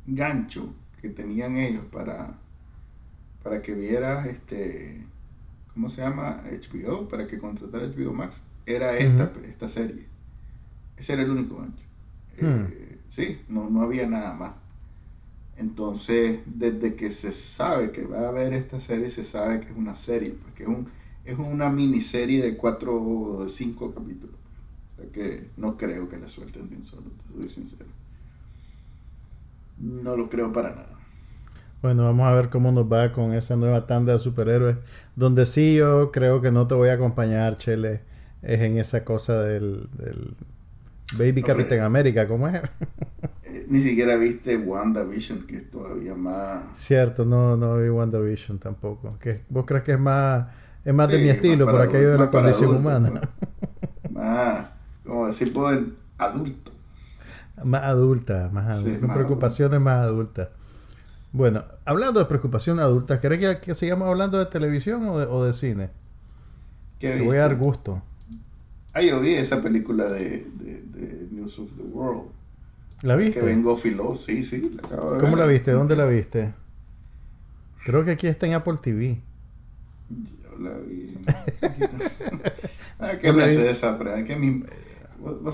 [0.06, 2.38] gancho que tenían ellos para,
[3.42, 5.04] para que vieras, este,
[5.74, 6.42] ¿cómo se llama?
[6.44, 10.06] HBO, para que contratara HBO Max, era esta, esta serie.
[10.96, 11.84] Ese era el único gancho.
[12.38, 14.52] Eh, sí, no, no había nada más.
[15.58, 19.76] Entonces, desde que se sabe que va a haber esta serie, se sabe que es
[19.76, 20.88] una serie, porque es, un,
[21.24, 24.36] es una miniserie de cuatro o cinco capítulos.
[24.98, 27.90] O sea que no creo que la suelten de un solo, te soy sincero.
[29.76, 30.98] No lo creo para nada.
[31.80, 34.76] bueno, vamos a ver cómo nos va con esa nueva tanda de superhéroes.
[35.16, 38.02] Donde sí yo creo que no te voy a acompañar, Chele,
[38.42, 40.36] es en esa cosa del, del
[41.18, 41.42] Baby.
[41.42, 42.62] Capitán América, ¿cómo es?
[43.44, 46.64] Eh, ni siquiera viste WandaVision, que es todavía más...
[46.72, 49.10] Cierto, no, no vi WandaVision tampoco.
[49.20, 50.46] ¿Qué- ¿Vos crees que es más,
[50.84, 53.10] es más de mi estilo por aquello de la condición humana?
[53.10, 53.22] pues.
[54.08, 54.70] Más,
[55.04, 55.80] como decir, pues,
[56.18, 56.72] adulto.
[57.64, 60.50] Más adulta, más adulta, Sí, con más preocupaciones más adultas.
[61.32, 65.44] Bueno, hablando de preocupaciones adultas, ¿querés que, que sigamos hablando de televisión o de, o
[65.44, 65.90] de cine?
[66.98, 68.02] ¿Qué Te voy a dar gusto.
[68.94, 72.30] Ah, yo vi esa película de, de, de News of the World.
[73.02, 73.42] ¿La Que viste?
[73.42, 75.36] vengo filo, sí, sí, la acabo de ¿Cómo ver.
[75.36, 75.70] la viste?
[75.72, 76.54] ¿Dónde la viste?
[77.84, 79.20] Creo que aquí está en Apple TV.
[80.62, 81.06] Yo la vi.
[83.00, 84.22] ah, ¿Qué me hace esa prueba?
[84.24, 84.64] ¿Qué me...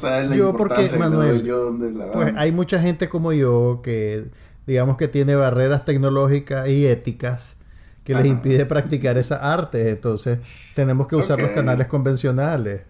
[0.02, 4.24] La Yo, porque, Manuel, yo la Pues hay mucha gente como yo que,
[4.66, 7.58] digamos que tiene barreras tecnológicas y éticas
[8.04, 9.90] que les impide practicar esa arte.
[9.90, 10.38] Entonces,
[10.74, 12.82] tenemos que usar los canales convencionales.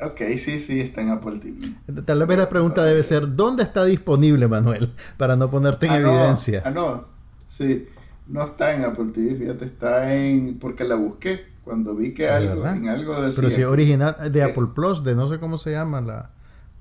[0.00, 2.02] Ok, sí, sí, está en Apple TV.
[2.04, 4.92] Tal vez la pregunta debe ser, ¿dónde está disponible, Manuel?
[5.16, 6.62] Para no ponerte en Ah, no, evidencia.
[6.64, 7.04] ah, no,
[7.46, 7.86] sí,
[8.26, 10.58] no está en Apple TV, fíjate, está en...
[10.58, 12.76] Porque la busqué cuando vi que ¿De algo, verdad?
[12.76, 13.36] en algo decía...
[13.36, 14.42] Pero si es original de Eh.
[14.44, 16.30] Apple Plus, de no sé cómo se llama la,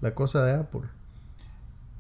[0.02, 0.82] la cosa de Apple.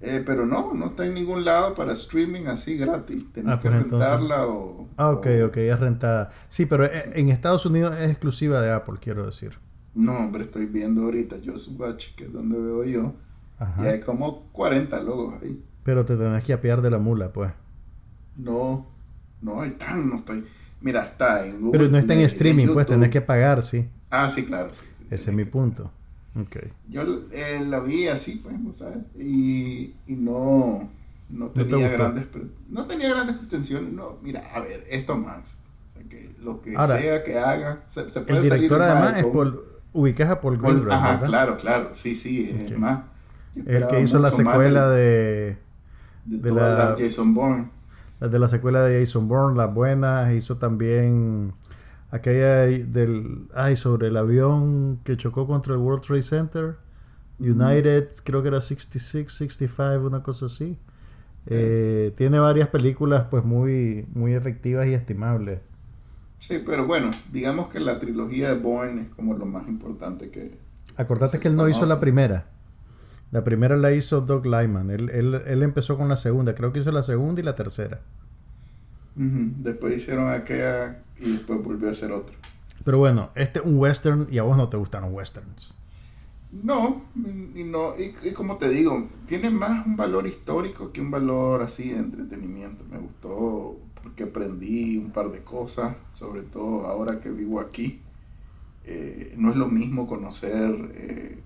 [0.02, 3.32] Eh, pero no, no está en ningún lado para streaming así gratis.
[3.32, 4.88] Tenés Ah, que pues entonces- rentarla o...
[4.98, 6.32] Ah, ok, o- ok, es rentada.
[6.50, 9.58] Sí, pero eh, en Estados Unidos es exclusiva de Apple, quiero decir.
[9.96, 13.14] No, hombre, estoy viendo ahorita Just Watch, que es donde veo yo.
[13.60, 13.84] Ajá.
[13.84, 15.64] Y hay como 40 logos ahí.
[15.84, 17.52] Pero te tenés que apiar de la mula, pues.
[18.36, 18.88] No,
[19.44, 20.44] no hay tan, no estoy.
[20.82, 21.80] Mira, está en Google.
[21.80, 23.88] Pero no está en streaming, pues tenés que pagar, sí.
[24.10, 24.70] Ah, sí, claro.
[24.74, 25.92] sí, sí, Ese es mi punto.
[26.36, 26.58] Ok.
[26.90, 28.98] Yo eh, la vi así, pues, ¿no ¿sabes?
[29.20, 30.90] Y, y no,
[31.30, 32.26] no te tenía grandes
[32.70, 33.94] no tenía grandes pretensiones.
[33.94, 35.58] No, mira, a ver, esto más.
[35.90, 38.98] O sea, que lo que Ahora, sea que haga, se, se puede El director salir
[38.98, 39.62] además es Paul,
[39.94, 41.28] ubicas a Paul Paul- Greengrass, Ajá, ¿verdad?
[41.28, 41.90] claro, claro.
[41.94, 42.72] Sí, sí, Ok.
[42.72, 43.04] es más.
[43.66, 45.58] El que hizo la secuela de,
[46.26, 47.70] de, de la Jason Bourne.
[48.30, 51.54] De la secuela de Jason Bourne, las buenas, hizo también
[52.12, 56.76] aquella del ay sobre el avión que chocó contra el World Trade Center,
[57.40, 60.78] United, creo que era 66, 65, una cosa así.
[61.48, 65.60] Eh, tiene varias películas pues muy muy efectivas y estimables.
[66.40, 70.58] Sí, pero bueno, digamos que la trilogía de Bourne es como lo más importante que...
[70.98, 72.48] Acordate que él no hizo la primera.
[73.32, 74.90] La primera la hizo Doug Lyman.
[74.90, 76.54] Él, él, él empezó con la segunda.
[76.54, 78.02] Creo que hizo la segunda y la tercera.
[79.16, 82.36] Después hicieron aquella y después volvió a hacer otra.
[82.84, 85.80] Pero bueno, este es un western y a vos no te gustan los westerns.
[86.64, 91.10] No, y no y, y como te digo, tiene más un valor histórico que un
[91.10, 92.84] valor así de entretenimiento.
[92.92, 98.02] Me gustó porque aprendí un par de cosas, sobre todo ahora que vivo aquí.
[98.86, 101.40] Eh, no es lo mismo conocer eh,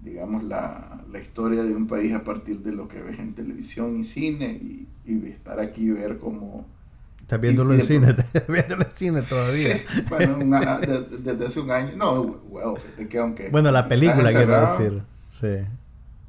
[0.00, 3.98] digamos, la, la, historia de un país a partir de lo que ves en televisión
[3.98, 6.66] y cine y, y estar aquí y ver cómo...
[7.28, 9.76] Estás viéndolo en cine, estás viéndolo en cine todavía.
[9.76, 13.50] Sí, bueno, una, desde, hace un año, no, bueno, fíjate que aunque...
[13.50, 15.56] Bueno, la película quiero decir, sí.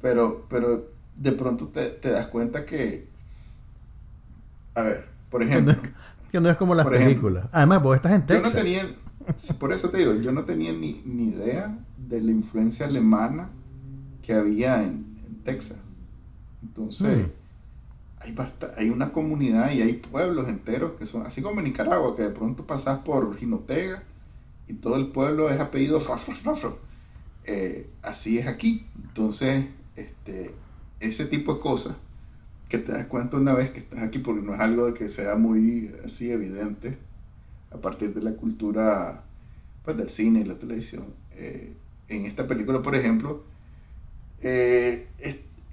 [0.02, 3.08] Pero, pero de pronto te, te das cuenta que,
[4.74, 5.74] a ver, por ejemplo...
[6.30, 7.48] Que no es, como las películas.
[7.50, 8.52] Además, vos estás en Texas.
[8.52, 8.86] Yo no tenía,
[9.58, 13.48] por eso te digo, yo no tenía ni, ni idea de la influencia alemana
[14.20, 15.08] que había en,
[15.44, 15.78] Texas.
[16.62, 17.39] Entonces, mm.
[18.20, 22.30] Hay, una comunidad y hay pueblos enteros que son, así como en Nicaragua, que de
[22.30, 24.02] pronto pasas por Jinotega
[24.68, 26.78] y todo el pueblo es apellido Frafro,
[27.44, 28.86] eh, así es aquí.
[29.02, 29.66] Entonces,
[29.96, 30.54] este,
[31.00, 31.96] ese tipo de cosas
[32.68, 35.34] que te das cuenta una vez que estás aquí, porque no es algo que sea
[35.34, 36.98] muy así evidente
[37.70, 39.24] a partir de la cultura
[39.84, 41.06] pues, del cine y la televisión.
[41.32, 41.72] Eh,
[42.08, 43.44] en esta película, por ejemplo,
[44.42, 45.08] eh,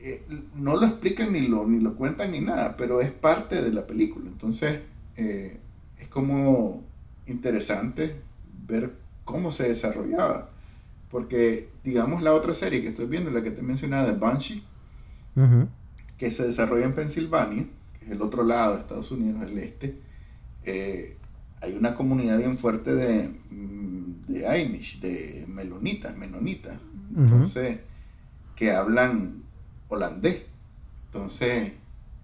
[0.10, 0.22] eh,
[0.56, 3.86] no lo explican ni lo, ni lo cuentan ni nada, pero es parte de la
[3.86, 4.28] película.
[4.28, 4.80] Entonces,
[5.16, 6.84] es como
[7.26, 8.16] interesante
[8.68, 8.94] ver
[9.26, 10.50] cómo se desarrollaba.
[11.10, 14.64] Porque, digamos, la otra serie que estoy viendo, la que te mencionaba de Banshee,
[16.18, 17.66] que se desarrolla en Pensilvania,
[18.00, 19.98] que es el otro lado de Estados Unidos, el este,
[21.62, 26.78] hay una comunidad bien fuerte de, mm, de Amish, de melonitas, menonitas,
[27.16, 27.80] entonces,
[28.56, 29.44] que hablan
[29.90, 30.44] holandés.
[31.06, 31.74] Entonces,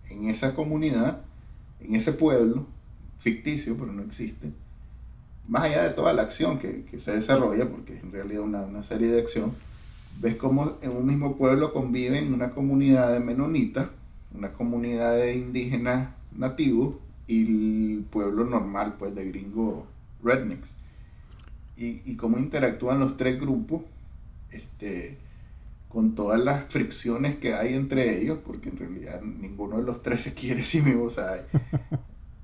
[0.10, 1.22] en esa comunidad,
[1.80, 2.66] en ese pueblo,
[3.18, 4.52] ficticio, pero no existe,
[5.48, 8.84] más allá de toda la acción que, se desarrolla, porque es en realidad una, una,
[8.84, 9.52] serie de acción,
[10.22, 13.88] ves cómo en un mismo pueblo conviven una comunidad de menonitas,
[14.34, 16.96] una comunidad de indígenas nativos
[17.28, 19.88] y el pueblo normal, pues, de gringo
[20.24, 20.76] rednecks.
[21.78, 23.82] Y, y cómo interactúan los tres grupos,
[24.52, 25.18] este,
[25.94, 30.22] con todas las fricciones que hay entre ellos, porque en realidad ninguno de los tres
[30.22, 31.38] se quiere sí mismo, o sea,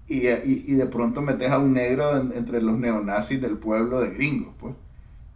[0.07, 4.11] y, y, y, de pronto metes a un negro entre los neonazis del pueblo de
[4.11, 4.75] gringos, pues.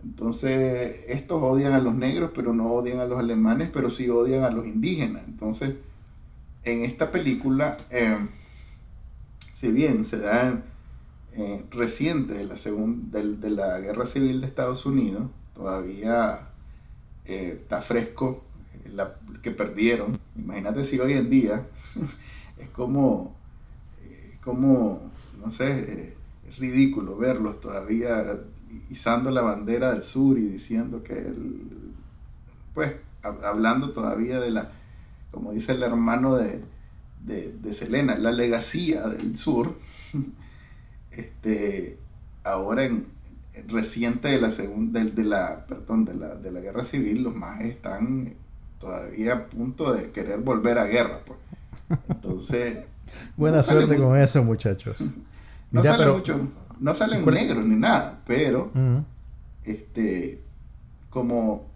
[0.03, 4.43] Entonces, estos odian a los negros, pero no odian a los alemanes, pero sí odian
[4.43, 5.23] a los indígenas.
[5.27, 5.75] Entonces,
[6.63, 8.17] en esta película, eh,
[9.55, 10.61] si bien se da
[11.33, 16.49] eh, reciente de la, de, la guerra civil de Estados Unidos, todavía
[17.25, 18.43] eh, está fresco
[18.85, 20.19] eh, la, que perdieron.
[20.35, 21.65] Imagínate si hoy en día
[22.57, 23.35] es como,
[24.41, 25.09] como
[25.43, 26.15] no sé,
[26.47, 28.39] es ridículo verlos todavía
[28.89, 31.33] izando la bandera del sur y diciendo que,
[32.73, 34.69] pues, hablando todavía de la,
[35.31, 36.63] como dice el hermano de,
[37.23, 39.75] de, de Selena, la legacía del sur,
[41.11, 41.97] este,
[42.43, 43.12] ahora en,
[43.67, 47.61] reciente de la segunda de, la perdón de la, de la guerra civil los más
[47.61, 48.33] están
[48.79, 51.39] todavía a punto de querer volver a guerra pues.
[52.09, 52.85] Entonces
[53.37, 54.97] buena suerte con eso muchachos.
[55.71, 56.39] No sale mucho
[56.79, 58.69] no salen negros ni nada pero
[59.63, 60.43] este
[61.09, 61.72] como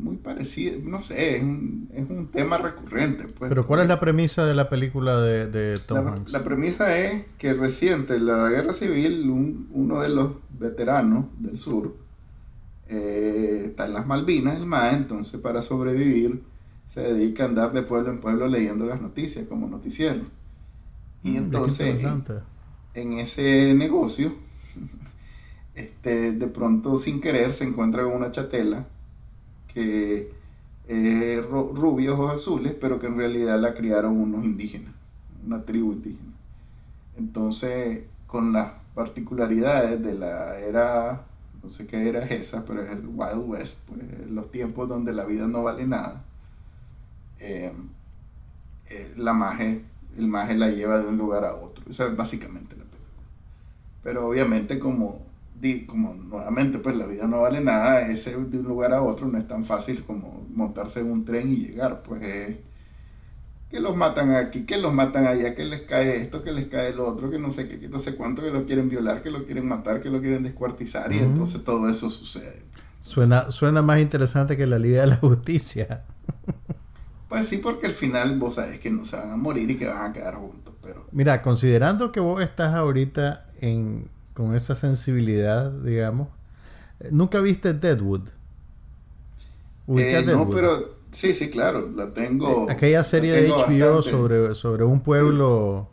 [0.00, 3.28] muy parecido, no sé, es un, es un tema recurrente.
[3.28, 3.48] Pues.
[3.48, 6.32] Pero ¿cuál es la premisa de la película de, de Tom la, Hanks?
[6.32, 9.28] La premisa es que reciente, la guerra civil,
[9.70, 11.96] uno de los veteranos del sur
[12.88, 16.42] eh, está en las Malvinas, el MAE, entonces para sobrevivir
[16.86, 20.22] se dedica a andar de pueblo en pueblo leyendo las noticias como noticiero.
[21.22, 22.24] Y entonces en,
[22.94, 24.32] en ese negocio,
[25.74, 28.86] este, de pronto sin querer se encuentra con una chatela
[29.72, 30.32] que
[30.88, 34.92] es rubio, ojos azules, pero que en realidad la criaron unos indígenas,
[35.46, 36.32] una tribu indígena.
[37.16, 41.26] Entonces, con las particularidades de la era,
[41.62, 45.24] no sé qué era esa, pero es el Wild West, pues los tiempos donde la
[45.24, 46.24] vida no vale nada,
[47.38, 47.72] eh,
[48.88, 49.84] eh, la maje,
[50.16, 51.84] el maje la lleva de un lugar a otro.
[51.88, 53.28] Eso es básicamente la película.
[54.02, 55.24] Pero obviamente como
[55.86, 59.38] como nuevamente pues la vida no vale nada, ese de un lugar a otro no
[59.38, 62.20] es tan fácil como montarse en un tren y llegar, pues
[63.70, 66.92] que los matan aquí, que los matan allá, que les cae esto, que les cae
[66.92, 69.30] lo otro, que no sé qué, que no sé cuánto, que lo quieren violar, que
[69.30, 72.64] lo quieren matar, que lo quieren descuartizar y entonces todo eso sucede.
[73.00, 76.04] Suena, suena más interesante que la Liga de la Justicia.
[77.28, 79.86] Pues sí, porque al final vos sabes que no se van a morir y que
[79.86, 81.06] van a quedar juntos, pero...
[81.12, 86.28] Mira, considerando que vos estás ahorita en con esa sensibilidad, digamos.
[87.10, 88.28] ¿Nunca viste Deadwood?
[89.96, 92.68] Eh, no, pero sí, sí, claro, la tengo.
[92.68, 95.88] Eh, aquella serie de HBO sobre, sobre un pueblo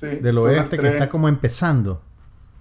[0.00, 2.00] del oeste que está como empezando.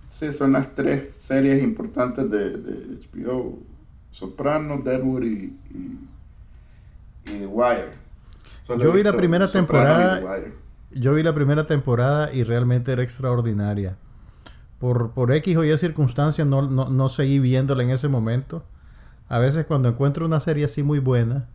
[0.10, 3.60] Sí, son las tres series importantes de, de HBO
[4.12, 6.00] Soprano, Deadwood y, y,
[7.26, 7.92] y The Wire.
[8.62, 10.22] Solo Yo vi la primera temporada.
[10.92, 13.98] Yo vi la primera temporada y realmente era extraordinaria.
[14.80, 18.66] Por, por X o Y circunstancias no, no, no seguí viéndola en ese momento.
[19.28, 21.48] A veces cuando encuentro una serie así muy buena,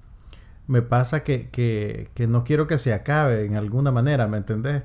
[0.67, 4.85] me pasa que, que, que no quiero que se acabe en alguna manera, ¿me entendés?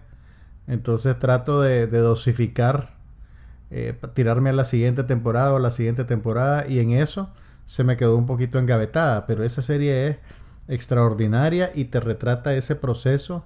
[0.67, 2.95] Entonces trato de, de dosificar,
[3.71, 7.31] eh, tirarme a la siguiente temporada o a la siguiente temporada y en eso
[7.65, 10.17] se me quedó un poquito engavetada, pero esa serie es
[10.67, 13.45] extraordinaria y te retrata ese proceso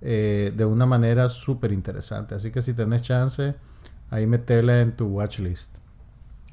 [0.00, 2.34] eh, de una manera súper interesante.
[2.34, 3.54] Así que si tenés chance,
[4.10, 5.78] ahí metela en tu watchlist.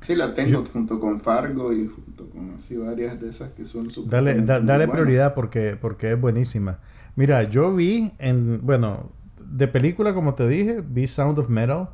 [0.01, 3.89] Sí, la tengo junto con Fargo y junto con así varias de esas que son
[3.91, 4.91] súper Dale, da- dale buenas.
[4.93, 6.79] prioridad porque, porque es buenísima.
[7.15, 9.11] Mira, yo vi en, bueno,
[9.49, 11.89] de película, como te dije, vi Sound of Metal,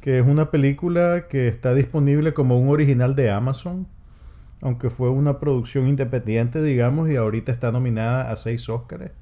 [0.00, 3.88] que es una película que está disponible como un original de Amazon,
[4.62, 9.12] aunque fue una producción independiente, digamos, y ahorita está nominada a seis Óscares.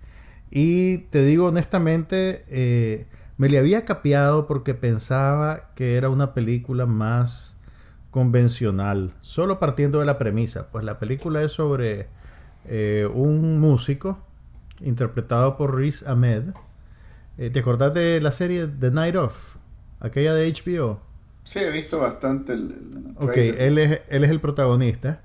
[0.50, 3.06] Y te digo honestamente, eh,
[3.38, 7.60] me le había capeado porque pensaba que era una película más
[8.10, 10.70] convencional, solo partiendo de la premisa.
[10.72, 12.08] Pues la película es sobre
[12.66, 14.18] eh, un músico
[14.82, 16.44] interpretado por Riz Ahmed.
[17.38, 19.56] Eh, ¿Te acordás de la serie The Night Of?
[20.00, 21.00] Aquella de HBO.
[21.44, 25.22] Sí, he visto bastante el, el Ok, él es, él es el protagonista.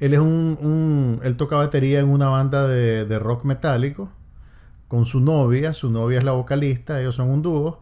[0.00, 4.10] Él es un, un- Él toca batería en una banda de, de rock metálico
[4.92, 5.72] con su novia.
[5.72, 7.80] Su novia es la vocalista, ellos son un dúo.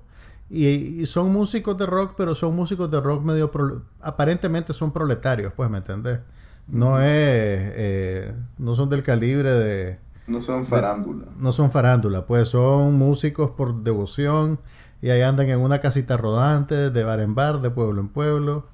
[0.48, 3.50] Y, y son músicos de rock, pero son músicos de rock medio...
[3.50, 6.20] pro- aparentemente son proletarios, pues, ¿me entendés?
[6.68, 7.08] No es...
[7.08, 9.98] eh, no son del calibre de...
[10.28, 11.26] No son farándula.
[11.36, 14.60] No son farándula, pues son músicos por devoción
[15.02, 18.68] y ahí andan en una casita rodante, de bar en bar, de pueblo en pueblo.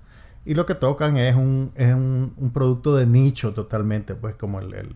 [0.44, 4.60] Y lo que tocan es un, es un, un producto de nicho totalmente, pues como
[4.60, 4.94] el, el,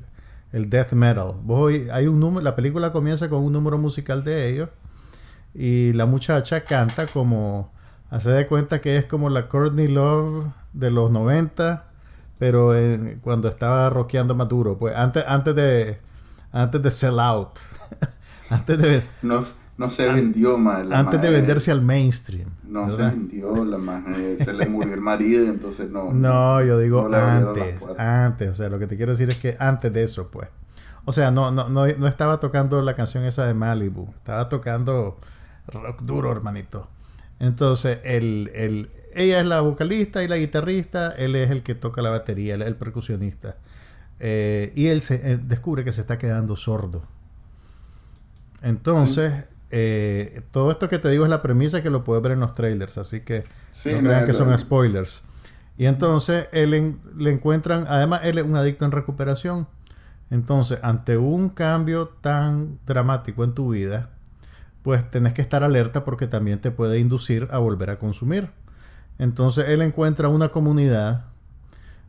[0.53, 1.34] el death metal.
[1.42, 4.68] Voy, hay un número, la película comienza con un número musical de ellos
[5.55, 7.72] y la muchacha canta como,
[8.11, 11.86] hace de cuenta que es como la Courtney Love de los 90,
[12.38, 12.72] pero
[13.20, 15.98] cuando estaba rockeando más duro, pues antes, antes de
[16.53, 17.59] antes de sell out,
[18.51, 19.44] antes de, No,
[19.76, 20.84] no se vendió más.
[20.86, 22.48] la antes de venderse al mainstream.
[22.71, 26.12] No se vendió, la maje se le murió el marido, entonces no.
[26.12, 29.57] No, yo digo no antes, antes, o sea, lo que te quiero decir es que
[29.59, 30.49] antes de eso, pues.
[31.05, 35.18] O sea, no, no, no, no estaba tocando la canción esa de Malibu, estaba tocando
[35.66, 36.89] rock duro, hermanito.
[37.41, 42.03] Entonces, el, el, ella es la vocalista y la guitarrista, él es el que toca
[42.03, 43.57] la batería, él es el percusionista.
[44.21, 47.03] Eh, y él se, eh, descubre que se está quedando sordo.
[48.62, 49.33] Entonces,
[49.71, 52.55] eh, todo esto que te digo es la premisa que lo puedes ver en los
[52.55, 54.59] trailers, así que Sí, no crean no, que son no.
[54.59, 55.23] spoilers.
[55.79, 59.66] Y entonces él en- le encuentran, además él es un adicto en recuperación.
[60.31, 64.11] Entonces, ante un cambio tan dramático en tu vida,
[64.83, 68.51] pues tenés que estar alerta porque también te puede inducir a volver a consumir.
[69.18, 71.27] Entonces él encuentra una comunidad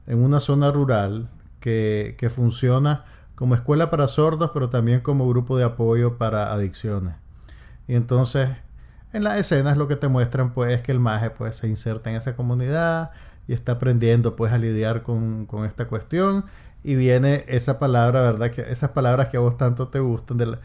[0.08, 3.06] en una zona rural que, que funciona
[3.36, 7.16] como escuela para sordos, pero también como grupo de apoyo para adicciones.
[7.88, 8.50] Y entonces,
[9.14, 12.10] en las escenas lo que te muestran pues es que el maje pues se inserta
[12.10, 13.12] en esa comunidad
[13.48, 16.46] y está aprendiendo pues a lidiar con, con esta cuestión
[16.84, 18.52] y viene esa palabra, ¿verdad?
[18.52, 20.60] Que esas palabras que a vos tanto te gustan de la-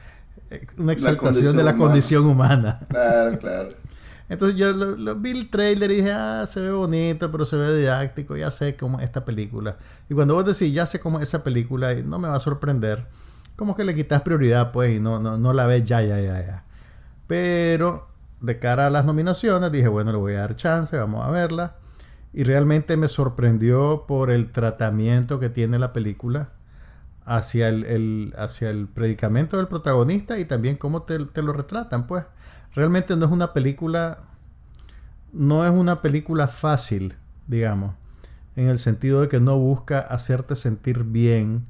[0.51, 2.81] eh, una exaltación de la condición condición humana.
[2.89, 3.69] Claro, claro.
[4.29, 7.57] Entonces yo lo, lo vi el trailer y dije, ah, se ve bonito, pero se
[7.57, 9.77] ve didáctico, ya sé cómo es esta película.
[10.09, 12.41] Y cuando vos decís, ya sé cómo es esa película y no me va a
[12.41, 13.07] sorprender,
[13.55, 16.45] como que le quitas prioridad, pues, y no, no, no la ves ya, ya, ya,
[16.45, 16.65] ya.
[17.27, 18.09] Pero
[18.41, 21.77] de cara a las nominaciones, dije, bueno, le voy a dar chance, vamos a verla.
[22.33, 26.51] Y realmente me sorprendió por el tratamiento que tiene la película
[27.25, 32.25] hacia el, hacia el predicamento del protagonista y también cómo te, te lo retratan, pues.
[32.75, 34.19] Realmente no es una película,
[35.33, 37.17] no es una película fácil,
[37.47, 37.95] digamos,
[38.55, 41.67] en el sentido de que no busca hacerte sentir bien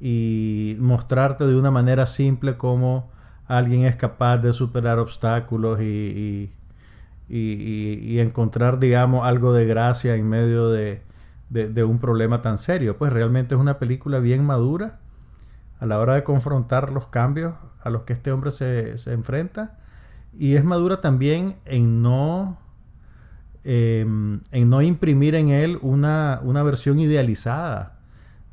[0.00, 3.11] y mostrarte de una manera simple cómo
[3.58, 6.50] alguien es capaz de superar obstáculos y,
[7.28, 11.02] y- y- encontrar, digamos, algo de gracia en medio de,
[11.50, 12.96] de- un problema tan serio.
[12.98, 14.98] Pues realmente es una película bien madura
[15.80, 19.78] a la hora de confrontar los cambios a los que este hombre se, se enfrenta.
[20.34, 22.58] Y es madura también en no,
[23.64, 24.00] eh,
[24.50, 27.98] en no imprimir en él una, una versión idealizada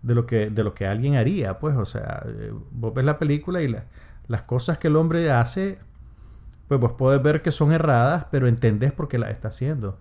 [0.01, 1.59] de lo, que, de lo que alguien haría.
[1.59, 3.85] Pues, o sea, eh, vos ves la película y la-
[4.29, 5.79] las cosas que el hombre hace,
[6.69, 9.97] pues vos podés ver que son erradas, pero entendés por qué las está haciendo.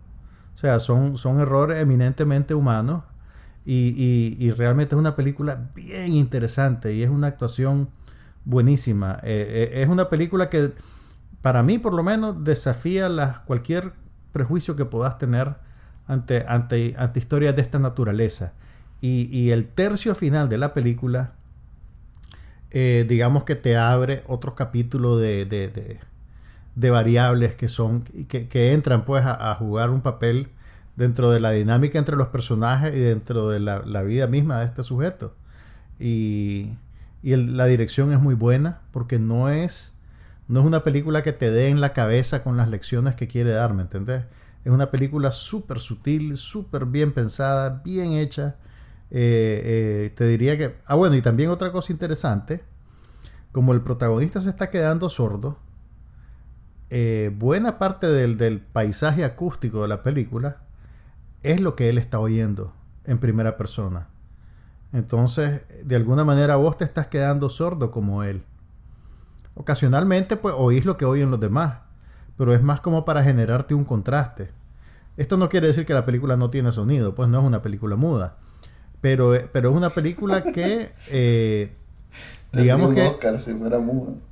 [0.55, 3.05] O sea, son, son errores eminentemente humanos
[3.64, 7.91] Y, y, realmente es una película bien interesante y es una actuación
[8.45, 9.18] buenísima.
[9.22, 10.72] Eh, eh, es una película que
[11.43, 13.93] para mí por lo menos desafía cualquier
[14.33, 15.57] prejuicio que puedas tener
[16.07, 18.55] ante, ante, ante historias de esta naturaleza.
[19.01, 21.35] Y, y, el tercio final de la película,
[22.71, 26.01] eh, digamos que te abre otro capítulo de, de,
[26.75, 30.49] de, variables que son que, que entran pues a, jugar un papel
[30.97, 34.66] dentro de la dinámica entre los personajes y dentro de la, la vida misma de
[34.66, 35.35] este sujeto.
[35.99, 36.73] Y,
[37.23, 39.99] y la dirección es muy buena porque no es,
[40.47, 43.53] no es una película que te dé en la cabeza con las lecciones que quiere
[43.53, 44.25] dar, ¿me entendés?
[44.64, 48.57] Es una película súper sutil, súper bien pensada, bien hecha.
[49.11, 50.77] Eh, eh, te diría que...
[50.87, 52.63] Ah, bueno, y también otra cosa interesante,
[53.53, 55.57] como el protagonista se está quedando sordo,
[56.91, 60.63] eh, buena parte del, del paisaje acústico de la película
[61.43, 62.73] es lo que él está oyendo
[63.05, 64.09] en primera persona.
[64.93, 68.43] Entonces, de alguna manera vos te estás quedando sordo como él.
[69.55, 71.81] Ocasionalmente, pues oís lo que oyen los demás,
[72.37, 74.51] pero es más como para generarte un contraste.
[75.17, 77.97] Esto no quiere decir que la película no tiene sonido, pues no es una película
[77.97, 78.37] muda.
[79.01, 81.70] Pero, pero es una película que, eh,
[82.53, 83.16] digamos que,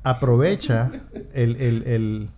[0.02, 0.90] aprovecha
[1.32, 2.30] el, el, el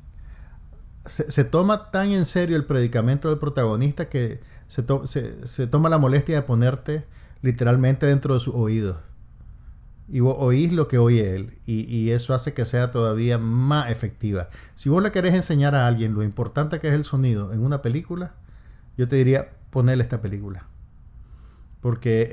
[1.07, 4.85] se, se, toma tan en serio el predicamento del protagonista que se,
[5.47, 7.05] se, toma la molestia de ponerte
[7.41, 8.99] literalmente dentro de sus oídos.
[10.11, 11.59] Y vos oís lo que oye él.
[11.67, 14.49] Y, y, eso hace que sea todavía más efectiva.
[14.75, 17.83] Si vos le querés enseñar a alguien lo importante que es el sonido en una
[17.83, 18.35] película,
[18.97, 20.67] yo te diría ponerle esta película.
[21.81, 22.29] Porque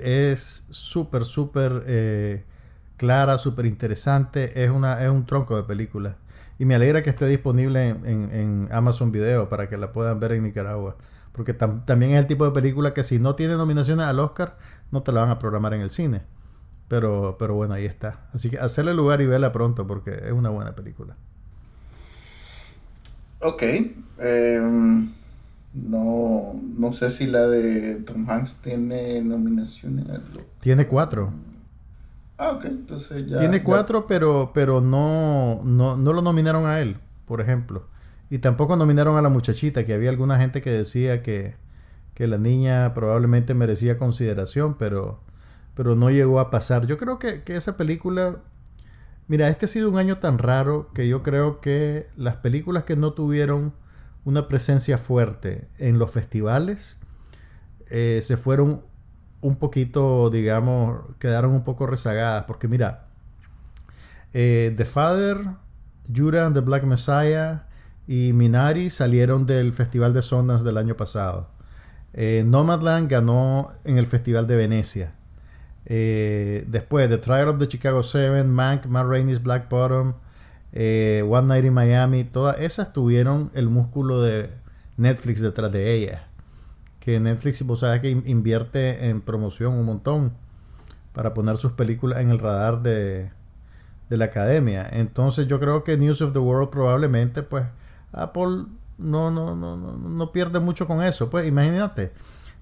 [0.00, 2.44] es súper, súper eh,
[2.96, 4.64] clara, súper interesante.
[4.64, 6.16] Es, una, es un tronco de película.
[6.58, 10.32] Y me alegra que esté disponible en, en Amazon Video para que la puedan ver
[10.32, 10.96] en Nicaragua.
[11.32, 14.56] Porque también es el tipo de película que si no tiene nominaciones al Oscar,
[14.90, 16.22] no te la van a programar en el cine.
[16.88, 18.28] Pero, pero bueno, ahí está.
[18.32, 21.16] Así que hacerle lugar y verla pronto porque es una buena película.
[23.40, 23.62] Ok.
[24.18, 25.12] Em,
[25.74, 30.06] no, no sé si la de Tom Hanks tiene nominaciones.
[30.60, 31.32] Tiene cuatro.
[32.38, 32.64] Ah, ok.
[32.66, 33.38] Entonces ya.
[33.40, 36.96] Tiene cuatro, pero, pero no, no, no lo nominaron a él,
[37.26, 37.86] por ejemplo.
[38.30, 41.54] Y tampoco nominaron a la muchachita, que había alguna gente que decía que,
[42.14, 45.20] que la niña probablemente merecía consideración, pero,
[45.74, 46.86] pero no llegó a pasar.
[46.86, 48.36] Yo creo que, que esa película...
[49.28, 52.96] Mira, este ha sido un año tan raro que yo creo que las películas que
[52.96, 53.74] no tuvieron
[54.24, 56.98] una presencia fuerte en los festivales
[57.90, 58.82] eh, se fueron
[59.40, 62.44] un poquito, digamos, quedaron un poco rezagadas.
[62.44, 63.06] Porque mira,
[64.32, 65.38] eh, The Father,
[66.14, 67.64] Judah and the Black Messiah,
[68.06, 71.50] y Minari salieron del Festival de Sundance del año pasado.
[72.14, 75.14] Eh, Nomadland ganó en el Festival de Venecia.
[75.84, 80.14] Después, The Trial of the Chicago Seven, Mank, Matt Rainey's Black Bottom,
[80.72, 84.50] eh, One Night in Miami, todas esas tuvieron el músculo de
[84.96, 86.22] Netflix detrás de ellas.
[87.00, 90.32] Que Netflix, vos sabes que invierte en promoción un montón
[91.12, 93.30] para poner sus películas en el radar de,
[94.08, 94.88] de la academia.
[94.90, 97.66] Entonces yo creo que News of the World probablemente pues
[98.12, 98.66] Apple
[98.98, 101.30] no, no, no, no, pierde mucho con eso.
[101.30, 102.12] Pues imagínate,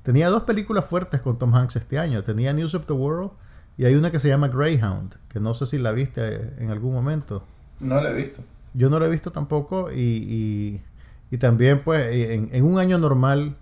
[0.02, 2.22] tenía dos películas fuertes con Tom Hanks este año.
[2.22, 3.30] Tenía News of the World
[3.76, 6.92] y hay una que se llama Greyhound, que no sé si la viste en algún
[6.92, 7.42] momento.
[7.80, 8.42] No la he visto.
[8.74, 10.82] Yo no la he visto tampoco y,
[11.30, 13.56] y, también pues en, un año normal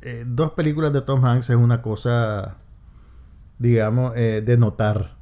[0.00, 2.56] eh, dos películas de Tom Hanks es una cosa,
[3.58, 5.16] digamos, eh, de notar.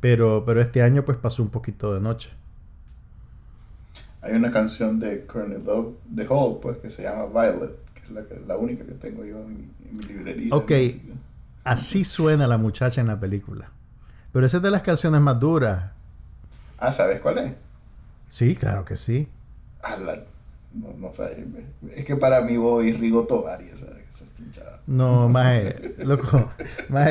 [0.00, 2.30] Pero, pero este año pues pasó un poquito de noche.
[4.20, 8.10] Hay una canción de Colonel Love, The Hall, pues, que se llama Violet, que es
[8.10, 10.54] la, la única que tengo yo en mi, librería.
[10.54, 10.72] Ok,
[11.64, 13.70] así suena la muchacha en la película.
[14.32, 15.90] Pero esa es de las canciones más duras.
[16.84, 17.52] Ah, ¿sabes cuál es?
[18.26, 19.28] Sí, claro que sí.
[19.84, 19.96] Ah,
[20.74, 21.46] no, no sé.
[21.88, 23.86] Es que para mí voy Rigo Tobar y esa,
[24.88, 25.62] No, más
[25.98, 26.50] loco,
[26.88, 27.08] más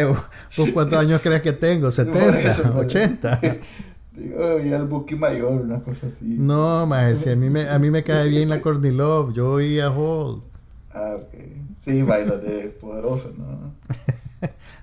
[0.57, 1.88] ¿vos cuántos años crees que tengo?
[1.88, 2.74] ¿70?
[2.74, 3.59] ¿80?
[4.11, 6.26] Digo, y el Buki Mayor, una cosa así.
[6.26, 9.51] No, más si a mí me, a mí me cae bien la Courtney Love, yo
[9.51, 10.43] oía Hall.
[10.93, 11.34] Ah, ok.
[11.80, 13.74] Sí, baila de poderosa, ¿no?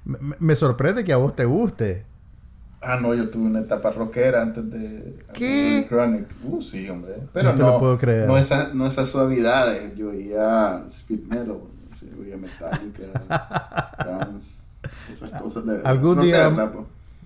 [0.38, 2.07] me, sorprende que a vos te guste.
[2.80, 5.24] Ah, no, yo tuve una etapa rockera antes de.
[5.34, 5.84] ¿Qué?
[5.88, 6.26] Chronic.
[6.44, 7.14] Uh, sí, hombre.
[7.32, 8.28] Pero no, no, lo puedo creer.
[8.28, 9.96] no esa, no esas suavidades.
[9.96, 13.96] Yo oía speed metal, yo oía Metallica,
[14.28, 14.62] Guns,
[15.10, 16.50] esas cosas de Algún día.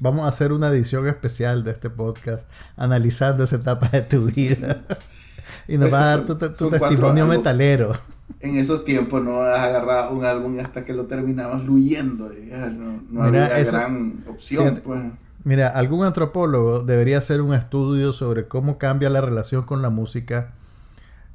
[0.01, 2.45] Vamos a hacer una edición especial de este podcast
[2.77, 4.83] analizando esa etapa de tu vida.
[5.69, 7.93] y nos va a dar tu, testimonio metalero.
[8.41, 12.29] en esos tiempos no agarrabas un álbum hasta que lo terminabas luyendo.
[12.29, 14.65] No, no Mira, había eso- gran opción.
[14.65, 15.01] fíjate, pues.
[15.45, 20.53] Mira, algún antropólogo debería hacer un estudio sobre cómo cambia la relación con la música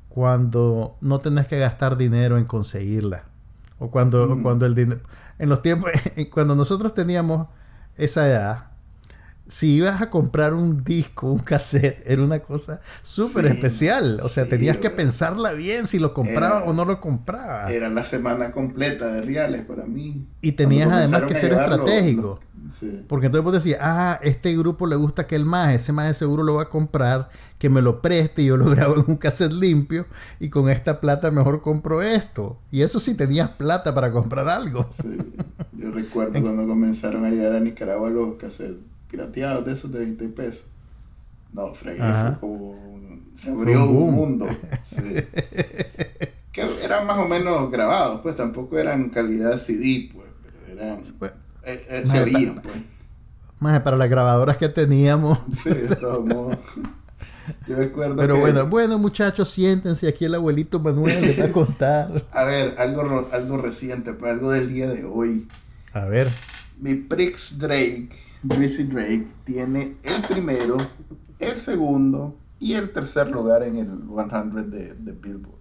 [0.10, 3.24] cuando no tenés que gastar dinero en conseguirla.
[3.80, 4.44] O cuando, o Mm.
[4.44, 5.02] cuando el dinero...
[5.40, 5.92] En los tiempos,
[6.32, 7.48] cuando nosotros teníamos
[7.96, 8.72] esa edad,
[9.48, 14.20] si ibas a comprar un disco, un cassette, era una cosa súper Sí, especial.
[14.24, 17.72] O sea, sí, tenías que pensarla bien si lo comprabas Era- o no lo comprabas.
[17.72, 20.28] Era la semana completa de reales para mí.
[20.42, 22.40] Y tenías además que ser los- estratégico.
[22.68, 23.06] los- sí.
[23.08, 26.56] Porque entonces vos decías, ah, este grupo le gusta aquel más, ese más seguro lo
[26.56, 30.06] va a comprar, que me lo preste y yo lo grabo en un cassette limpio
[30.42, 32.60] y con esta plata mejor compro esto.
[32.70, 34.86] Y eso sí tenías plata para comprar algo.
[35.02, 35.18] Sí,
[35.72, 38.80] yo recuerdo cuando comenzaron a llegar a Nicaragua los cassettes
[39.10, 40.66] pirateados de esos de 20 pesos.
[41.54, 44.48] No, fregué, fue como un- se abrió un mundo.
[44.82, 45.02] Sí.
[46.52, 51.02] que eran más o menos grabados, pues tampoco eran calidad CD, pues, pero eran.
[51.20, 51.32] Pues,
[51.66, 52.76] eh, eh, se pa- pues.
[53.60, 55.40] Más para las grabadoras que teníamos.
[55.54, 55.70] Sí,
[56.26, 56.58] modos.
[57.68, 61.52] Yo recuerdo Pero que- bueno, bueno muchachos, siéntense, aquí el abuelito Manuel les va a
[61.52, 62.26] contar.
[62.32, 65.48] A ver, algo, algo reciente, pues algo del día de hoy.
[65.94, 66.28] A ver,
[66.82, 68.10] Mi Prix Drake,
[68.44, 70.78] Drizzy Drake, tiene el primero,
[71.40, 75.58] el segundo y el tercer lugar en el 100 de, de Billboard.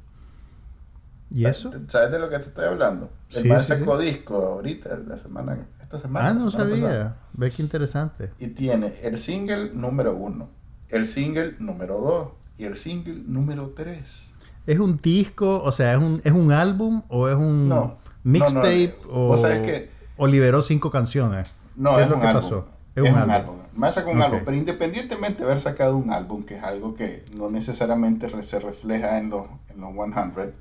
[1.30, 1.72] ¿y eso?
[1.88, 3.10] ¿Sabes de lo que te estoy hablando?
[3.34, 6.28] El Sí, man sí, sacó disco ahorita, la semana, esta semana.
[6.28, 7.16] Ah, no semana sabía.
[7.32, 8.30] Ve qué interesante.
[8.38, 10.48] Y tiene el single número uno,
[10.88, 14.34] el single número dos y el single número tres.
[14.66, 18.90] ¿Es un disco, o sea, es un, es un álbum o es un No, mixtape
[19.08, 21.48] no, no, o liberó cinco canciones?
[21.76, 22.42] No, ¿Qué es, es lo un que álbum.
[22.42, 22.68] pasó?
[22.94, 23.56] Es, un álbum.
[23.74, 24.40] Más sacó un álbum.
[24.44, 29.18] Pero independientemente de haber sacado un álbum, que es algo que no necesariamente se refleja
[29.18, 30.54] en los, en los 100,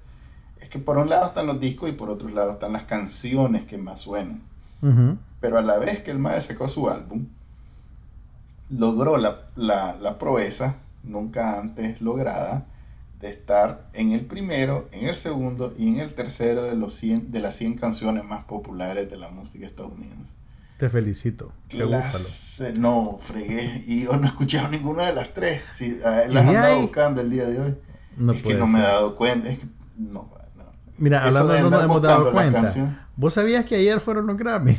[0.60, 3.66] es que por un lado están los discos y por otro lado están las canciones
[3.66, 4.42] que más suenan.
[5.40, 7.26] Pero a la vez que el maestro sacó su álbum,
[8.70, 12.66] logró la, la, la proeza, nunca antes lograda,
[13.20, 17.32] de estar en el primero, en el segundo y en el tercero de, los 100,
[17.32, 20.35] de las 100 canciones más populares de la música estadounidense.
[20.78, 21.52] Te felicito.
[21.70, 23.84] Qué Las- no, fregué.
[23.88, 25.62] Y yo no he escuchado ninguna de las tres.
[25.74, 27.76] Sí, las andaba buscando el día de hoy.
[28.18, 29.50] No es que no me he dado cuenta.
[29.50, 29.66] Es que
[29.98, 30.64] no, no.
[30.98, 32.98] Mira, Eso hablando no nos hemos dado cuenta.
[33.16, 34.78] ¿Vos sabías que ayer fueron los Grammy?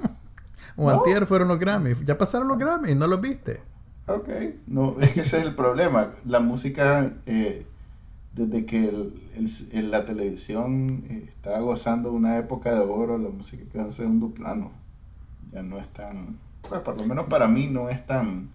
[0.76, 0.98] o No.
[0.98, 1.92] antier fueron los Grammy.
[2.04, 3.60] Ya pasaron los Grammy, ¿no los viste?
[4.06, 4.28] Ok.
[4.66, 6.12] No, es que ese es el problema.
[6.24, 7.66] La música, eh,
[8.34, 13.28] desde que el- el- el- la televisión eh, estaba gozando una época de oro, la
[13.28, 14.72] música quedó en segundo plano.
[15.52, 16.38] Ya no es tan.
[16.68, 18.50] Pues por lo menos para mí no es tan.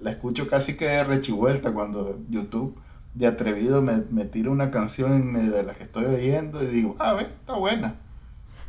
[0.00, 2.74] La escucho casi que de rechivuelta cuando YouTube
[3.14, 6.66] de atrevido me, me tira una canción en medio de la que estoy oyendo y
[6.66, 7.96] digo, ah, ve, está buena.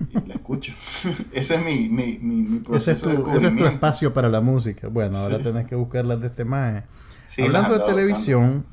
[0.09, 0.73] Y la escucho.
[1.31, 4.13] Ese es mi, mi, mi, mi Ese proceso es, tu, de ese es tu espacio
[4.13, 4.87] para la música.
[4.89, 5.43] Bueno, ahora Sí.
[5.43, 6.83] tenés que buscarlas de este maje.
[7.27, 8.65] Sí, Hablando las de televisión,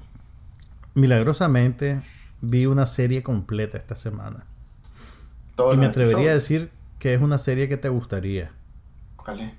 [0.95, 2.01] milagrosamente
[2.41, 4.47] vi una serie completa esta semana.
[5.73, 8.51] y me atrevería a decir que es una serie que te gustaría.
[9.29, 9.51] ¿Cuál es?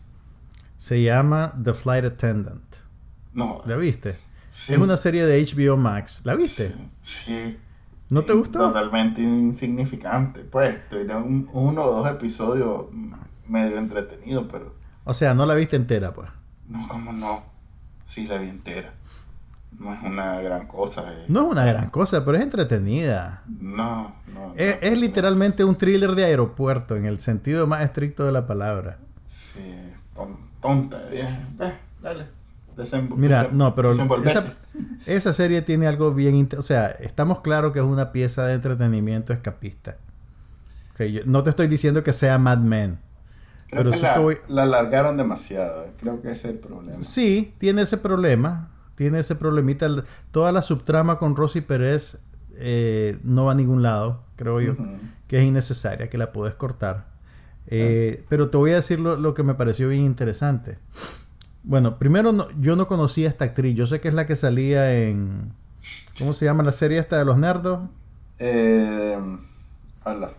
[0.77, 2.75] Se llama The Flight Attendant.
[3.33, 3.61] No.
[3.67, 4.15] ¿La viste?
[4.47, 6.21] sí, Es una serie de HBO Max.
[6.25, 6.69] ¿La viste?
[6.69, 6.89] Sí.
[7.01, 7.59] sí.
[8.09, 8.57] ¿No te gustó?
[8.59, 10.39] Totalmente insignificante.
[10.39, 12.87] Pues, tuve un, uno o dos episodios
[13.47, 16.29] medio entretenidos, pero O sea, no la viste entera, pues.
[16.67, 17.43] no, como no.
[18.05, 18.91] Sí, la vi entera.
[19.77, 21.13] No es una gran cosa.
[21.13, 21.25] eh.
[21.27, 23.43] No es una gran cosa, pero es entretenida.
[23.47, 24.53] No, no.
[24.55, 24.87] Es, no.
[24.87, 28.97] es literalmente un thriller de aeropuerto, en el sentido más estricto de la palabra.
[29.29, 29.75] Sí,
[30.15, 30.99] ton- tonta.
[31.11, 31.29] Eh,
[32.01, 32.25] dale.
[32.75, 34.53] Desenvo- Mira, no, pero esa,
[35.05, 36.47] esa serie tiene algo bien...
[36.57, 39.97] O sea, estamos claros que es una pieza de entretenimiento escapista.
[40.97, 42.99] Yo no te estoy diciendo que sea Mad Men.
[43.69, 45.85] Creo pero que la, voy- la alargaron demasiado.
[45.85, 45.93] eh.
[45.99, 47.03] Creo que ese es el problema.
[47.03, 48.69] Sí, tiene ese problema.
[48.95, 49.87] Tiene ese problemita.
[50.31, 52.17] Toda la subtrama con Rosy Pérez
[52.55, 54.75] eh, no va a ningún lado, creo yo.
[55.27, 57.08] Que es innecesaria, que la puedes cortar.
[57.71, 60.77] Eh, Pero te voy a decir lo, lo que me pareció bien interesante.
[61.63, 63.75] Bueno, primero no- yo no conocía a esta actriz.
[63.75, 65.53] Yo sé que es la que salía en...
[66.17, 67.79] ¿Cómo se llama la serie esta de los nerdos?
[68.39, 69.17] Eh,
[70.03, 70.31] hola.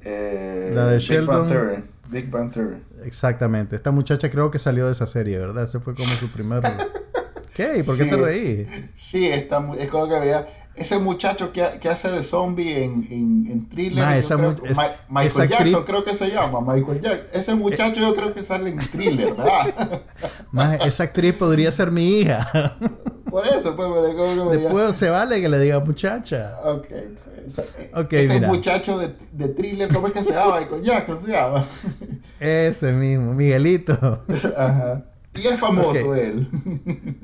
[0.00, 1.36] Eh, La de Big Sheldon.
[1.36, 1.84] Bang Theory.
[2.10, 2.76] Big Bang Theory.
[3.04, 3.76] Exactamente.
[3.76, 5.64] Esta muchacha creo que salió de esa serie, ¿verdad?
[5.64, 6.62] Ese fue como su primer...
[7.54, 7.76] ¿Qué?
[7.78, 8.10] ¿Y por qué Sí.
[8.10, 8.66] te reí?
[8.96, 13.46] Sí, está, es como que veía ese muchacho que, que hace de zombie en, en,
[13.50, 14.16] en thriller.
[14.16, 14.76] Esa creo es-
[15.08, 16.60] Michael Jackson, creo que se llama.
[16.60, 17.26] Michael Jackson.
[17.32, 20.02] Ese muchacho yo creo que sale en thriller, ¿verdad?
[20.86, 22.76] Esa actriz podría ser mi hija.
[23.30, 24.62] Por eso, pues, pero veía.
[24.64, 26.52] Después se vale que le diga muchacha.
[26.64, 27.58] Ok, pues,
[28.10, 30.60] ese muchacho de, de thriller, ¿cómo es que se llama?
[30.60, 31.64] Michael Jackson se llama.
[32.40, 34.20] Ese mismo, Miguelito.
[34.56, 35.02] Ajá.
[35.34, 36.48] Y es famoso él.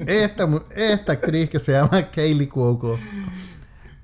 [0.07, 2.99] Esta, esta actriz que se llama Kaylee Cuoco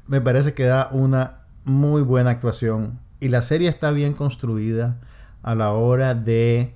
[0.07, 3.01] me parece que da una muy buena actuación.
[3.21, 4.99] Y la serie está bien construida
[5.43, 6.75] a la hora de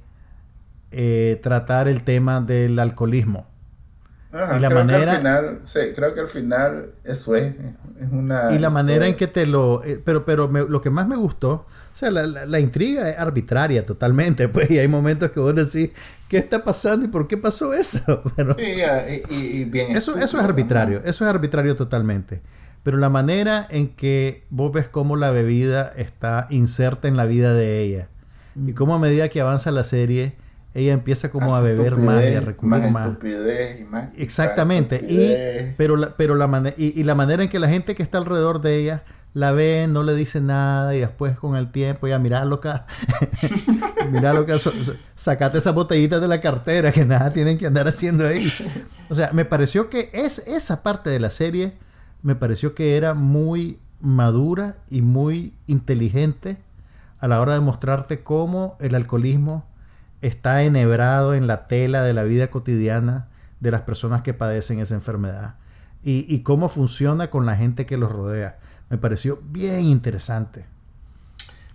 [0.91, 3.47] eh, tratar el tema del alcoholismo.
[4.33, 7.55] y la manera, que al final, sí, creo que al final eso es,
[8.01, 8.53] es una...
[8.53, 9.85] Y la manera en que te lo...
[9.85, 11.67] Eh, pero pero lo que más me gustó,
[11.99, 15.91] sea, la, la, intriga es arbitraria totalmente, pues, y hay momentos que vos decís,
[16.29, 18.23] ¿qué está pasando y por qué pasó eso?
[18.37, 18.57] Pero,
[19.31, 22.41] y, bien eso, eso es arbitrario, eso es arbitrario totalmente.
[22.83, 27.53] Pero la manera en que vos ves cómo la bebida está inserta en la vida
[27.53, 28.09] de ella,
[28.67, 30.35] y cómo a medida que avanza la serie
[30.75, 33.07] ella empieza como a beber más y a recurrir más.
[33.09, 35.01] Estupidez y más Exactamente.
[35.03, 38.61] Y, pero la, pero la y, la manera en que la gente que está alrededor
[38.61, 39.03] de ella
[39.35, 42.87] la ve, no le dice nada y después con el tiempo ya mirá loca,
[44.11, 44.57] mirá loca,
[45.15, 48.51] sacate esas botellitas de la cartera que nada tienen que andar haciendo ahí.
[49.11, 51.77] O sea, me pareció que es, esa parte de la serie
[52.23, 56.59] me pareció que era muy madura y muy inteligente
[57.21, 59.67] a la hora de mostrarte cómo el alcoholismo
[60.21, 63.29] está enhebrado en la tela de la vida cotidiana
[63.61, 65.55] de las personas que padecen esa enfermedad
[66.03, 68.59] y, cómo funciona con la gente que los rodea.
[68.91, 70.67] Me pareció bien interesante.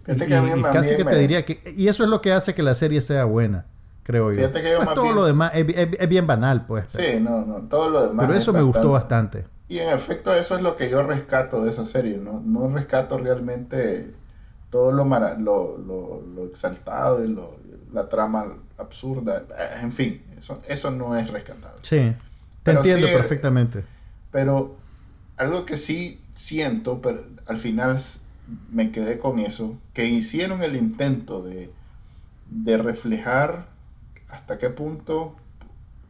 [0.08, 1.62] y, casi que te diría que...
[1.76, 3.66] Y eso es lo que hace que la serie sea buena,
[4.04, 4.52] creo yo.
[4.52, 6.86] Pues todo lo demás es, bien banal, pues.
[6.92, 8.26] Sí, no, no, todo lo demás.
[8.26, 9.46] Pero eso me gustó bastante.
[9.68, 12.42] Y en efecto eso es lo que yo rescato de esa serie, ¿no?
[12.46, 14.12] No rescato realmente
[14.70, 17.58] todo lo, lo, lo, exaltado y lo,
[17.92, 19.44] la trama absurda,
[19.82, 21.78] en fin, eso, eso no es rescatable.
[21.84, 22.14] Sí,
[22.64, 23.86] te entiendo perfectamente.
[24.32, 24.76] Pero
[25.38, 28.00] algo que sí siento, pero al final
[28.72, 31.72] me quedé con eso, que hicieron el intento de,
[32.50, 33.68] de reflejar
[34.30, 35.36] hasta qué punto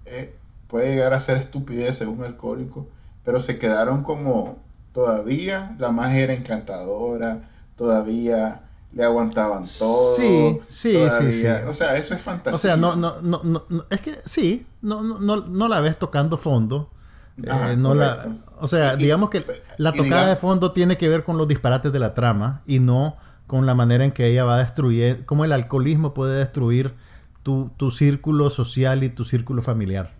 [0.05, 0.35] eh,
[0.67, 2.87] puede llegar a ser estupidez un alcohólico,
[3.23, 4.57] pero se quedaron como
[4.93, 8.61] todavía la magia era encantadora, todavía
[8.93, 10.15] le aguantaban todo.
[10.15, 11.47] Sí, sí, sí, sí.
[11.67, 12.55] O sea, eso es fantasía.
[12.55, 16.37] O sea, no, no, no, no es que sí, no, no, no, la ves tocando
[16.37, 16.89] fondo.
[17.37, 18.27] Eh, no la,
[18.63, 19.45] o sea, digamos que
[19.77, 23.17] la tocada de fondo tiene que ver con los disparates de la trama y no
[23.47, 26.93] con la manera en que ella va a destruir, cómo el alcoholismo puede destruir
[27.43, 30.11] tu, tu círculo social y tu círculo familiar.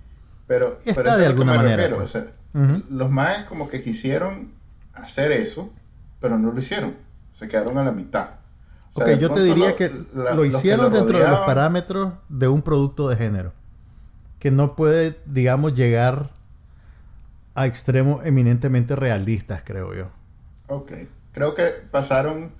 [0.45, 1.89] Pero, Está de alguna manera.
[1.95, 2.17] Pues.
[2.89, 4.51] Los maes como que quisieron
[4.93, 5.73] hacer eso,
[6.19, 6.95] pero no lo hicieron.
[7.33, 8.43] Se quedaron a la mitad
[8.93, 13.15] ok, yo te diría que lo hicieron dentro de los parámetros de un producto de
[13.15, 13.53] género.
[14.39, 16.29] Que no puede, digamos, llegar
[17.55, 20.09] a extremos eminentemente realistas, creo yo.
[20.67, 20.91] Ok.
[21.31, 22.51] Creo que pasaron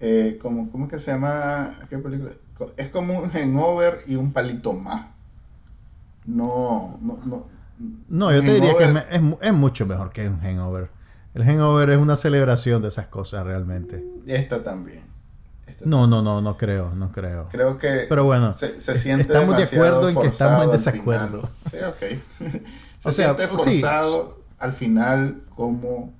[0.00, 1.74] eh, como, ¿cómo es que se llama?
[1.90, 2.30] ¿Qué película?
[2.76, 5.06] Es como un hangover y un palito más.
[6.26, 7.44] No, no, no.
[8.08, 10.90] No, yo te diría que es, es, mucho mejor que un hangover.
[11.34, 14.04] El hangover es una celebración de esas cosas realmente.
[14.26, 15.08] Esta también.
[15.84, 17.46] No, no, no, no creo, no creo.
[17.50, 21.48] Creo que Pero bueno, se, siente estamos de acuerdo en que estamos en desacuerdo.
[21.70, 22.20] Sí, ok.
[22.98, 26.12] se o sea, siente forzado al final como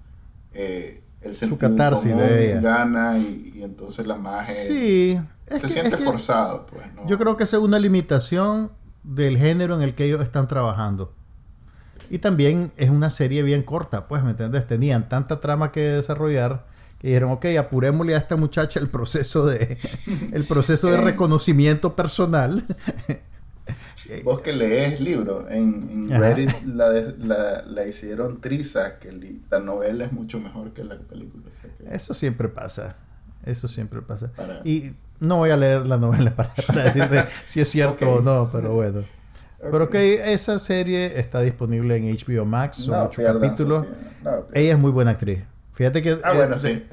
[0.52, 2.60] eh, el sentido catarsis de ella.
[2.60, 6.66] gana y, entonces la magia sí, se siente forzado.
[6.66, 8.70] Pues, Yo creo que es una limitación
[9.02, 11.12] del género en el que ellos están trabajando.
[12.10, 14.66] Y también es una serie bien corta, pues, ¿me entiendes?
[14.66, 16.66] Tenían tanta trama que desarrollar
[17.00, 19.78] que dijeron, ok, apurémosle a esta muchacha el proceso de,
[20.32, 21.00] el proceso de eh.
[21.00, 22.64] reconocimiento personal.
[24.24, 29.12] Vos que lees libros, en, Reddit la, la, hicieron triza, que
[29.50, 31.44] la novela es mucho mejor que la película.
[31.90, 32.96] Eso siempre pasa,
[33.44, 34.32] eso siempre pasa.
[34.64, 36.50] Y no voy a leer la novela para,
[36.84, 39.04] decirte si es cierto o no, pero bueno.
[39.60, 43.86] Pero que esa serie está disponible en HBO Max, son ocho capítulos.
[44.54, 45.40] Ella es muy buena actriz.
[45.72, 46.18] Fíjate que.
[46.22, 46.84] Ah, bueno, sí.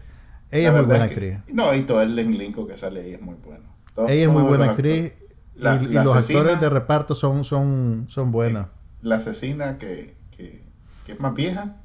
[0.51, 1.37] Ella es muy buena actriz.
[1.47, 3.63] no, y todo el elenco que sale ahí es muy bueno.
[4.09, 5.13] ella es muy buena actriz.
[5.55, 8.67] Y, los actores de reparto son, son, son buenos.
[9.01, 10.63] La asesina que, que,
[11.05, 11.77] que, es más vieja.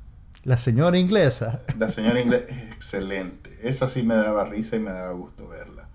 [0.44, 1.60] La señora inglesa.
[1.78, 3.58] La señora inglesa es excelente.
[3.62, 5.88] Esa sí me daba risa y me daba gusto verla.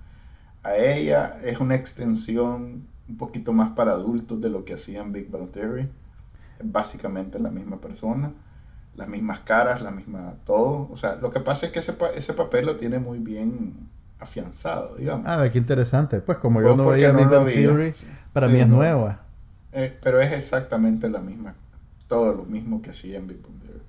[0.63, 5.29] A ella es una extensión un poquito más para adultos de lo que hacían Big
[5.29, 5.89] Bang Theory.
[6.59, 8.31] Es básicamente la misma persona
[8.95, 10.89] las mismas caras, la misma todo.
[10.91, 13.89] O sea, lo que pasa es que ese, ese papel lo tiene muy bien
[14.25, 15.25] afianzado, digamos.
[15.27, 16.19] Ah, qué interesante.
[16.19, 17.91] Pues como yo no veía Big Bang Theory,
[18.33, 19.21] para mí es nueva.
[19.71, 21.55] Eh, pero es exactamente la misma,
[22.07, 23.81] todo lo mismo que hacía en Big Bang Theory.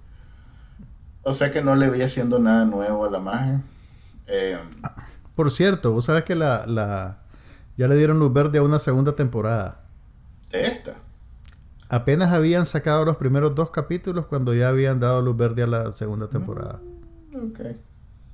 [1.22, 3.62] O sea que no le veía haciendo nada nuevo a la magia.
[4.28, 4.58] Eh,
[5.34, 7.18] Por cierto, vos sabes que la, la
[7.76, 9.80] ya le dieron luz verde a una segunda temporada.
[10.50, 10.94] de esta.
[11.88, 15.92] Apenas habían sacado los primeros dos capítulos cuando ya habían dado luz verde a la
[15.92, 16.80] segunda temporada.
[17.34, 17.60] Ok.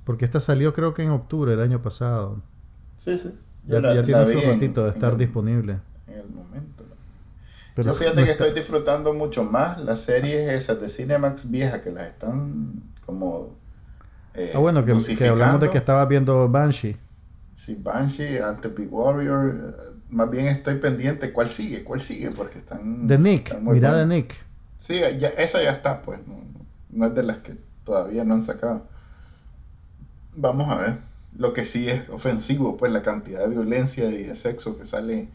[0.03, 2.41] Porque esta salió creo que en octubre del año pasado.
[2.97, 3.29] Sí, sí.
[3.65, 5.79] Ya, Yo la- ya la tiene su ratito de en estar el- disponible.
[6.07, 6.83] En el momento.
[7.75, 11.49] Pero Yo fíjate no que está- estoy disfrutando mucho más las series esas de Cinemax
[11.49, 13.55] viejas que las están como.
[14.35, 16.97] eh, Ah, bueno, que, que hablamos de que estabas viendo Banshee.
[17.55, 19.53] Sí, Banshee, antes Big Warrior.
[19.55, 23.07] eh, Más bien estoy pendiente cuál sigue, cuál sigue, porque están.
[23.07, 24.05] De Nick, están mira de.
[24.05, 24.33] Nick.
[24.77, 26.19] Sí, ya, esa ya está, pues.
[26.27, 26.43] No-
[26.91, 28.85] no es de las que todavía no han sacado.
[30.35, 30.97] Vamos a ver.
[31.37, 35.29] Lo que sí es ofensivo, pues la cantidad de violencia y de sexo que sale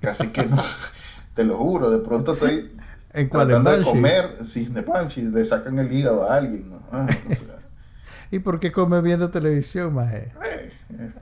[0.00, 0.62] casi que no.
[1.34, 2.70] Te lo juro, de pronto estoy
[3.14, 6.70] ¿En tratando de comer, si de pan, si le sacan el hígado a alguien.
[6.70, 6.78] ¿no?
[6.92, 7.48] Ah, entonces,
[8.30, 10.32] ¿Y por qué comes viendo televisión, maje?
[10.44, 11.12] eh, eh,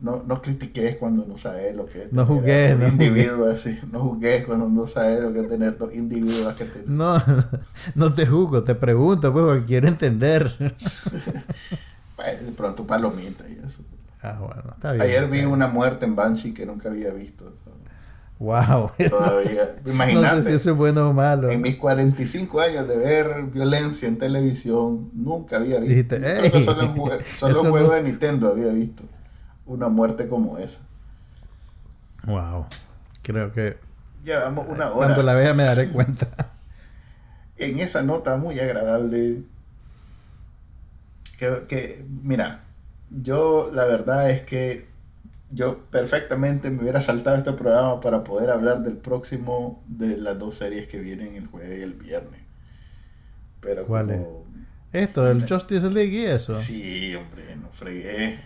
[0.00, 2.12] no, no critiques cuando no sabes lo que es.
[2.12, 3.78] No juzgues, un no individuo así.
[3.92, 7.22] No juzgues cuando no sabes lo que es tener dos individuos que te No,
[7.94, 10.74] no te juzgo, te pregunto, pues, porque quiero entender.
[12.24, 13.82] De pronto palomita y eso.
[14.22, 15.02] Ah, bueno, está bien.
[15.02, 17.52] Ayer vi una muerte en Banshee que nunca había visto.
[18.38, 18.90] Wow.
[19.10, 19.74] Todavía.
[19.84, 20.42] No Imagínate.
[20.42, 21.50] sé si eso es bueno o malo.
[21.50, 25.88] En mis 45 años de ver violencia en televisión, nunca había visto.
[25.88, 29.04] Dijiste, Creo que "Ey, solo en, jue- solo juego no- de Nintendo había visto
[29.66, 30.80] una muerte como esa.
[32.24, 32.66] Wow.
[33.22, 33.78] Creo que
[34.24, 35.06] Llevamos una hora.
[35.08, 36.28] cuando la vea me daré cuenta.
[37.56, 39.42] En esa nota muy agradable.
[41.38, 42.64] Que, que, mira,
[43.10, 44.86] yo la verdad es que
[45.50, 50.56] yo perfectamente me hubiera saltado este programa para poder hablar del próximo de las dos
[50.56, 52.40] series que vienen el jueves y el viernes.
[53.60, 54.18] Pero ¿Cuáles?
[54.18, 54.44] como-
[54.92, 56.52] Esto del Justice League y eso.
[56.54, 58.38] Sí, hombre, no fregué.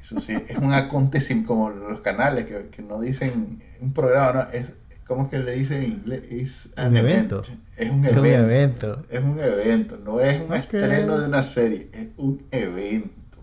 [0.00, 4.50] Eso sí, es un acontecimiento como los canales que, que no dicen un programa, no,
[4.50, 4.72] es
[5.08, 6.22] ¿cómo que le dicen en inglés?
[6.30, 7.40] Es Un evento.
[7.76, 8.20] Es un Es evento.
[8.20, 9.04] un evento.
[9.10, 13.40] Es un evento, no es un estreno de una serie, es un evento.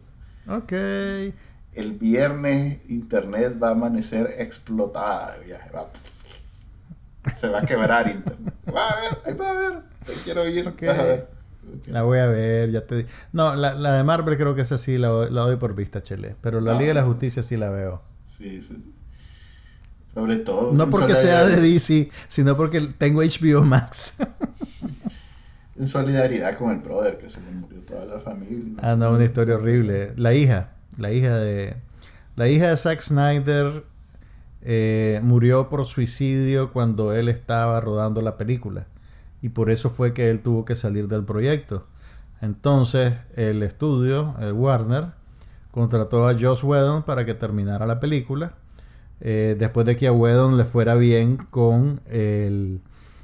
[0.47, 0.71] Ok.
[1.73, 5.69] El viernes internet va a amanecer explotada de viaje.
[5.75, 5.89] va-
[7.35, 8.53] se va a quebrar internet.
[8.73, 9.79] Va a ver, ahí va a ver.
[10.05, 10.67] Te quiero ir.
[10.67, 10.83] Ok.
[10.85, 11.27] vas a ver.
[11.87, 14.97] La voy a ver, ya te No, la, la de Marvel creo que esa sí
[14.99, 16.35] la, la doy por vista, Chele.
[16.41, 17.03] Pero la Ah, Liga de la.
[17.03, 18.01] Justicia sí la veo.
[18.23, 18.93] Sí, sí.
[20.15, 20.71] Sobre todo.
[20.71, 24.17] No porque sea de DC, sino porque tengo HBO Max.
[25.77, 28.75] En solidaridad con el brother que se le murió toda la familia.
[28.81, 30.13] ah, no, una historia horrible.
[30.15, 31.75] La hija, la hija de...
[32.37, 33.83] La hija de Zack Snyder
[34.61, 38.87] eh, murió por suicidio cuando él estaba rodando la película.
[39.41, 41.87] Y por eso fue que él tuvo que salir del proyecto.
[42.39, 45.07] Entonces el estudio, eh, Warner,
[45.71, 48.53] contrató a Joss Whedon para que terminara la película.
[49.27, 52.81] Eh, después de que a Whedon le fuera bien con, el,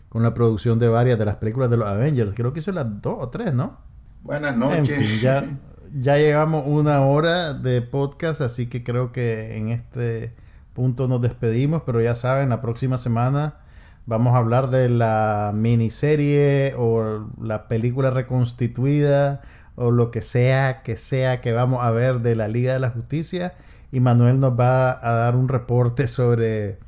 [0.10, 2.32] con la producción de varias de las películas de los Avengers.
[2.34, 3.78] Creo que hizo las dos o tres, ¿no?
[4.24, 4.98] Buenas En noches.
[4.98, 5.46] fin, ya,
[5.94, 10.34] ya llevamos una hora de podcast, así que creo que en este
[10.74, 13.60] punto nos despedimos, pero ya saben, la próxima semana
[14.08, 19.42] vamos a hablar de la miniserie o la película reconstituida
[19.76, 22.90] o lo que sea que sea que vamos a ver de la Liga de la
[22.90, 23.54] Justicia
[23.92, 26.80] y Manuel nos va a dar un reporte sobre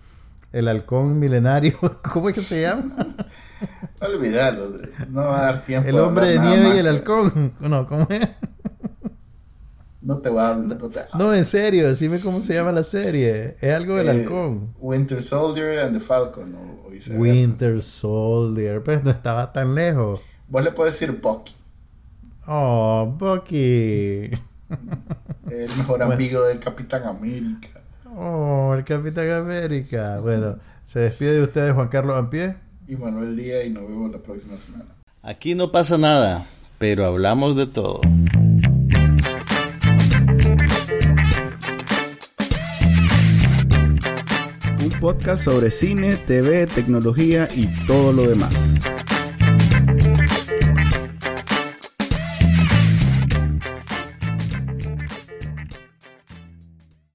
[0.51, 1.78] el halcón milenario,
[2.14, 2.95] ¿cómo es que se llama?
[4.01, 4.68] Olvídalo.
[5.10, 5.88] No va a dar tiempo.
[5.89, 7.54] El hombre de nieve más y el halcón.
[7.60, 8.28] No, ¿cómo es?
[10.01, 10.78] No te va a hablar.
[10.80, 13.56] No, te- No, en serio, decime cómo se llama la serie.
[13.62, 14.74] Es algo del Eh, halcón.
[14.80, 16.54] Winter Soldier and the Falcon.
[16.56, 17.20] O, o.
[17.20, 18.84] Winter Soldier.
[18.84, 20.22] Pues no estaba tan lejos.
[20.49, 21.56] Vos le puedes decir Bucky.
[22.45, 24.30] Oh, Bucky.
[25.49, 27.82] El mejor amigo del Capitán América.
[28.15, 30.19] Oh, el Capitán América.
[30.19, 32.55] Bueno, se despide de ustedes Juan Carlos Ampie.
[32.88, 33.65] Y Manuel Díaz.
[33.65, 34.86] Y nos vemos la próxima semana.
[35.21, 36.47] Aquí no pasa nada,
[36.80, 38.01] pero hablamos de todo.
[44.84, 48.72] Un podcast sobre cine, TV, tecnología y todo lo demás.